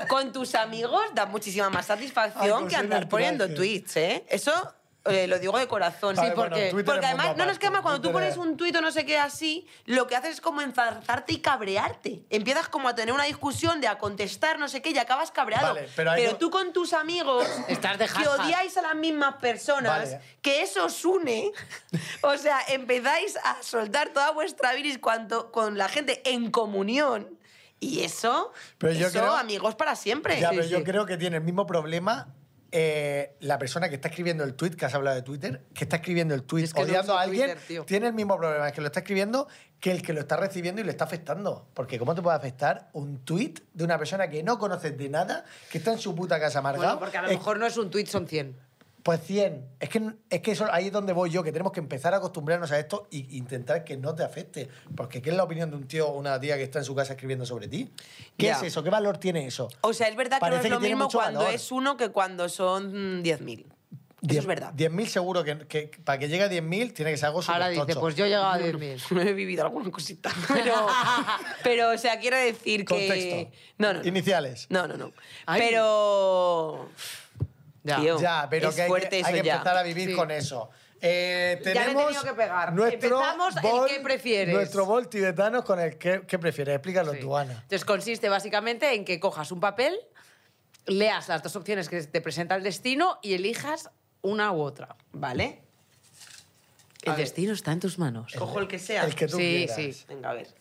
[0.08, 4.24] con tus amigos da muchísima más satisfacción coser que andar el poniendo tweets, ¿eh?
[4.28, 4.52] Eso
[5.04, 6.14] eh, lo digo de corazón.
[6.16, 8.56] Sí, porque, porque además, no, no, es que aparte, además cuando tú pones es- un
[8.56, 12.22] tuit o no sé qué así, lo que haces es como enzarzarte y cabrearte.
[12.30, 15.74] Empiezas como a tener una discusión de a contestar no sé qué y acabas cabreado.
[15.74, 20.20] Vale, pero tú con tus amigos Estás de que odiáis a las mismas personas, Vale.
[20.40, 21.50] que eso os une,
[22.22, 27.38] o sea, empezáis a soltar toda vuestra viris cuanto, con la gente en comunión.
[27.80, 30.38] Y eso, Pero yo eso, creo- amigos para siempre.
[30.38, 32.28] Ya, Sí, pero yo creo que tiene el mismo problema
[32.74, 35.96] eh, la persona que está escribiendo el tweet, que has hablado de Twitter, que está
[35.96, 38.80] escribiendo el tweet Es que odiando a alguien, Twitter, tiene el mismo problema, es que
[38.80, 39.46] lo está escribiendo
[39.78, 41.68] que el que lo está recibiendo y le está afectando.
[41.74, 45.44] Porque ¿cómo te puede afectar un tweet de una persona que no conoces de nada,
[45.70, 46.94] que está en su puta casa amargada?
[46.94, 48.56] Bueno, porque a lo Es- mejor no es un tuit, son 100.
[49.02, 49.66] Pues 100.
[49.80, 52.18] Es que, es que eso, ahí es donde voy yo, que tenemos que empezar a
[52.18, 54.68] acostumbrarnos a esto e intentar que no te afecte.
[54.96, 56.94] Porque ¿qué es la opinión de un tío o una tía que está en su
[56.94, 57.90] casa escribiendo sobre ti?
[58.36, 58.82] ¿Qué es eso?
[58.82, 59.68] ¿Qué valor tiene eso?
[59.80, 61.54] O sea, es verdad que Parece no es que lo mismo cuando valor.
[61.54, 63.64] es uno que cuando son mm, 10.000.
[64.28, 64.72] Eso es verdad.
[64.74, 67.70] 10.000 seguro que, que para que llegue a 10.000 tiene que ser algo Ahora súper
[67.72, 68.00] dice, tocho.
[68.00, 69.02] pues yo he llegado a 10.000.
[69.10, 70.30] No he vivido alguna cosita.
[70.48, 70.74] Pero,
[71.64, 73.08] pero o sea, quiero decir que...
[73.08, 73.58] Contexto.
[73.78, 74.08] No, no, no.
[74.08, 74.66] Iniciales.
[74.70, 75.12] No, no, no.
[75.46, 75.62] Ay.
[75.68, 76.88] Pero...
[77.84, 78.00] Ya.
[78.00, 79.54] Tío, Ya, pero es que hay, fuerte que, eso hay que ya.
[79.54, 80.14] empezar a vivir Sí.
[80.14, 80.70] con eso.
[81.00, 82.72] Eh, Ya le he tenemos tenido que pegar.
[82.72, 84.54] Nuestro Empezamos el bol- qué prefieres.
[84.54, 86.76] Nuestro bol tibetano con el que, ¿qué prefieres.
[86.76, 87.18] Explícalo Sí.
[87.20, 87.52] tú, Ana.
[87.54, 89.98] Entonces consiste básicamente en que cojas un papel,
[90.86, 94.94] leas las dos opciones que te presenta el destino y elijas una u otra.
[95.12, 95.62] ¿Vale?
[97.02, 97.24] El A ver.
[97.24, 98.32] destino está en tus manos.
[98.38, 99.04] Cojo el que sea.
[99.04, 99.74] El que tú Sí, quieras.
[99.76, 100.04] sí.
[100.08, 100.54] Venga, a ver.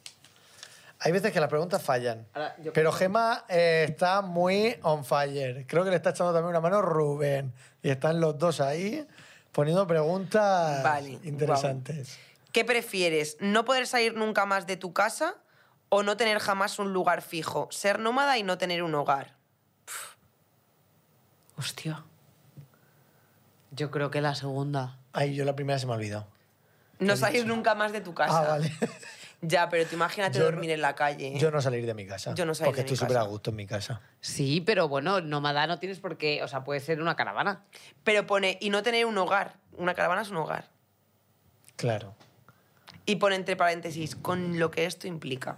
[1.03, 2.27] Hay veces que las preguntas fallan.
[2.33, 5.65] Ahora, yo pero creo- Gema eh, está muy on fire.
[5.67, 7.53] Creo que le está echando también una mano Rubén.
[7.81, 9.07] Y están los dos ahí
[9.51, 12.19] poniendo preguntas Vale, interesantes.
[12.51, 13.37] ¿Qué prefieres?
[13.39, 15.35] ¿No poder salir nunca más de tu casa
[15.89, 17.67] o no tener jamás un lugar fijo?
[17.71, 19.33] Ser nómada y no tener un hogar.
[21.57, 22.03] Hostia.
[23.71, 24.99] Yo creo que la segunda.
[25.13, 26.27] Ay, yo la primera se me ha olvidado.
[26.99, 28.37] No salir nunca más de tu casa.
[28.39, 28.71] Ah, vale.
[29.41, 31.33] Ya, pero tú imagínate Yo dormir no- en la calle.
[31.39, 32.33] Yo no salir de mi casa.
[32.35, 34.01] Yo no salir Porque de mi estoy súper a gusto en mi casa.
[34.19, 36.43] Sí, pero bueno, nómada no tienes por qué.
[36.43, 37.63] O sea, puede ser una caravana.
[38.03, 39.55] Pero pone, y no tener un hogar.
[39.77, 40.65] Una caravana es un hogar.
[41.75, 42.13] Claro.
[43.07, 45.57] Y pone entre paréntesis, con lo que esto implica.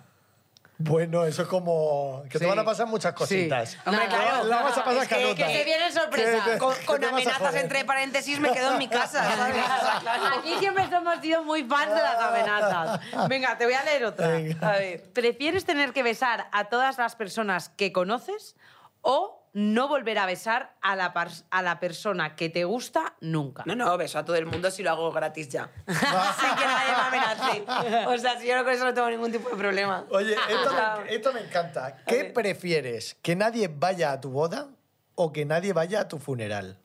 [0.86, 2.45] Bueno, eso es como que te Sí.
[2.45, 3.69] van a pasar muchas cositas.
[3.71, 3.77] Sí.
[3.86, 4.43] Hombre, La- claro.
[4.43, 6.43] La vas a pasar Es que- que se viene sorpresa.
[6.43, 7.63] Que Con, que con te vas a amenazas joder.
[7.63, 9.23] entre paréntesis me quedo en mi casa.
[10.38, 12.99] Aquí siempre hemos sido muy fans de las amenazas.
[13.29, 14.27] Venga, te voy a leer otra.
[14.27, 14.69] Venga.
[14.69, 15.03] A ver.
[15.13, 18.55] ¿Prefieres tener que besar a todas las personas que conoces
[19.01, 21.13] o no volver a besar a la,
[21.49, 23.63] a la persona que te gusta nunca?
[23.65, 25.69] No, no, beso a todo el mundo si lo hago gratis ya.
[25.87, 28.05] Sin que nadie me amenace.
[28.07, 30.05] O sea, si yo con eso no tengo ningún tipo de problema.
[30.09, 31.97] Oye, esto me, esto me encanta.
[32.05, 33.15] ¿Qué prefieres?
[33.21, 34.69] ¿Que nadie vaya a tu boda
[35.15, 36.79] o que nadie vaya a tu funeral?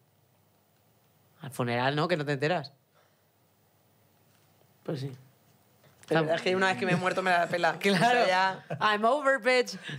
[1.41, 2.09] Al funeral, ¿no?
[2.09, 2.73] Que no te enteras.
[4.83, 5.17] Pues sí.
[6.11, 7.77] La verdad es que una vez que me he muerto me la pela.
[7.79, 8.27] O sea, Claro.
[8.27, 9.77] ya- I'm over, bitch.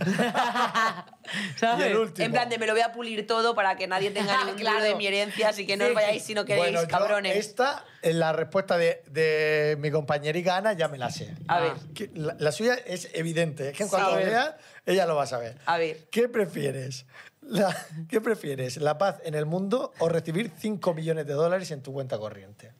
[1.56, 1.86] Y ¿Sabes?
[1.86, 2.26] el último.
[2.26, 4.78] En plan de me lo voy a pulir todo para que nadie tenga ningún Claro.
[4.78, 4.84] claro.
[4.84, 7.36] de mi herencia, así que no os vayáis si no queréis, Bueno, yo cabrones.
[7.36, 11.34] esta, en la respuesta de, de mi compañerica Ana, ya me la sé.
[11.46, 11.72] A ver.
[11.94, 13.68] Que La, la suya es evidente.
[13.70, 14.26] Es que en cuanto A ver.
[14.26, 14.56] vea,
[14.86, 15.56] ella lo va a saber.
[15.66, 16.08] A ver.
[16.10, 17.06] ¿Qué prefieres?
[17.42, 17.76] La-
[18.08, 18.78] ¿Qué prefieres?
[18.78, 22.72] ¿La paz en el mundo o recibir 5 millones de dólares en tu cuenta corriente?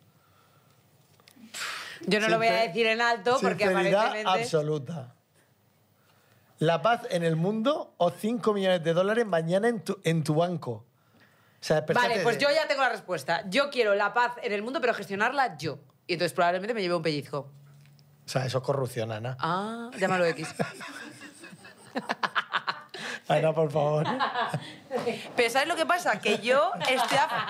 [2.06, 4.24] Yo no lo voy a Sincer- decir en alto porque aparentemente...
[4.28, 5.14] absoluta.
[6.58, 10.34] ¿La paz en el mundo o 5 millones de dólares mañana en tu, en tu
[10.34, 10.70] banco?
[10.72, 13.44] O sea, Vale, pues de- yo ya tengo la respuesta.
[13.48, 15.78] Yo quiero la paz en el mundo, pero gestionarla yo.
[16.06, 17.50] Y entonces probablemente me lleve un pellizco.
[18.26, 19.36] O sea, eso es corrupción, Ana.
[19.40, 20.48] Ah, llámalo X.
[23.30, 24.06] Ana, por favor.
[25.36, 26.20] Pero ¿sabes lo que pasa?
[26.20, 27.46] Que yo estoy a...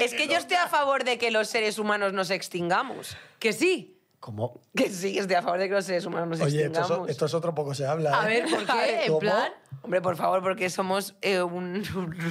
[0.00, 3.16] Es que yo estoy a favor de que los seres humanos nos extingamos.
[3.38, 3.92] que sí.
[4.20, 4.60] ¿Cómo?
[4.74, 7.08] Que sí, estoy a favor de que los seres humanos nos Oye, esto extingamos.
[7.08, 8.20] es, esto es otro poco se habla.
[8.20, 8.42] A ¿eh?
[8.42, 9.00] ver, ¿por qué?
[9.04, 9.18] En ¿Cómo?
[9.20, 9.52] plan...
[9.82, 11.84] Hombre, por favor, porque somos eh, un-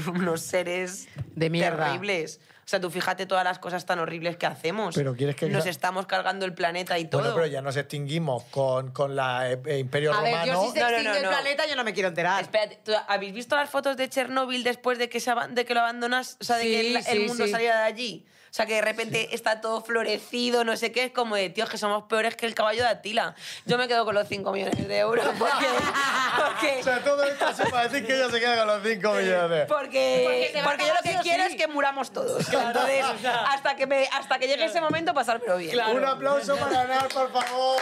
[0.13, 1.86] unos seres De mierda.
[1.86, 2.41] terribles.
[2.66, 4.95] O sea, tú fíjate todas las cosas tan horribles que hacemos.
[4.95, 7.22] Pero ¿quieres que- Nos estamos cargando el planeta y todo.
[7.22, 10.51] Bueno, pero ya nos extinguimos con, con la eh, eh, Imperio A ver, Romano.
[10.53, 11.30] yo si se No, no, extingue no, el no.
[11.30, 12.41] planeta yo no me quiero enterar.
[12.41, 15.76] Espérate, ¿tú ¿habéis visto las fotos de Chernóbil después de que, se aban- de que
[15.76, 16.38] lo abandonas?
[16.41, 17.51] O sea, de Sí, que el, el sí, mundo sí.
[17.51, 18.26] saliera de allí.
[18.56, 21.03] O sea, que de repente está todo florecido, no sé qué.
[21.03, 23.36] Es como de, tío, que somos peores que el caballo de Atila.
[23.66, 25.66] Yo me quedo con los 5 millones de euros porque...
[26.38, 29.14] porque O sea, todo esto se para decir que ella se queda con los 5
[29.14, 29.66] millones.
[29.68, 31.51] Porque, Porque yo lo que quiero sí.
[31.51, 32.47] es que muramos todos.
[32.47, 35.78] Entonces, hasta que, me, hasta que llegue ese momento, pasármelo bien.
[35.89, 37.82] Un aplauso para ganar, por favor.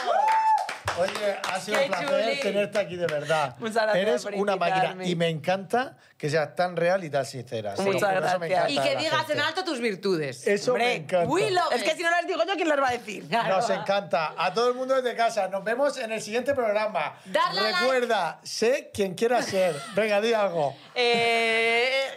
[0.99, 2.39] Oye, ha sido Qué un placer chuli.
[2.41, 3.55] tenerte aquí de verdad.
[3.59, 5.07] Muchas gracias Eres por una máquina invitarme.
[5.09, 7.71] y me encanta que seas tan real y tan sincera.
[7.77, 8.51] Muchas Por eso me gracias.
[8.51, 9.33] encanta Y que la digas gente.
[9.33, 10.45] en alto tus virtudes.
[10.47, 11.27] Eso me encanta.
[11.29, 13.25] we love Es que si no las digo yo, ¿quién las va a decir?
[13.47, 14.33] Nos encanta.
[14.37, 15.47] A todo el mundo desde casa.
[15.47, 17.15] Nos vemos en el siguiente programa.
[17.25, 17.79] Darle a like.
[17.79, 19.75] Recuerda, sé quien quiera ser.
[19.95, 20.75] Venga, di algo.
[20.93, 22.07] Eh...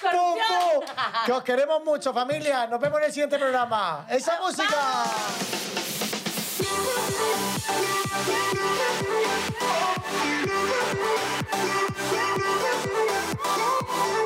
[0.00, 0.84] ¡Pum, pum!
[1.24, 2.66] Que os queremos mucho, familia.
[2.66, 4.06] Nos vemos en el siguiente programa.
[4.10, 4.76] ¡Esa música!
[6.64, 7.04] Thank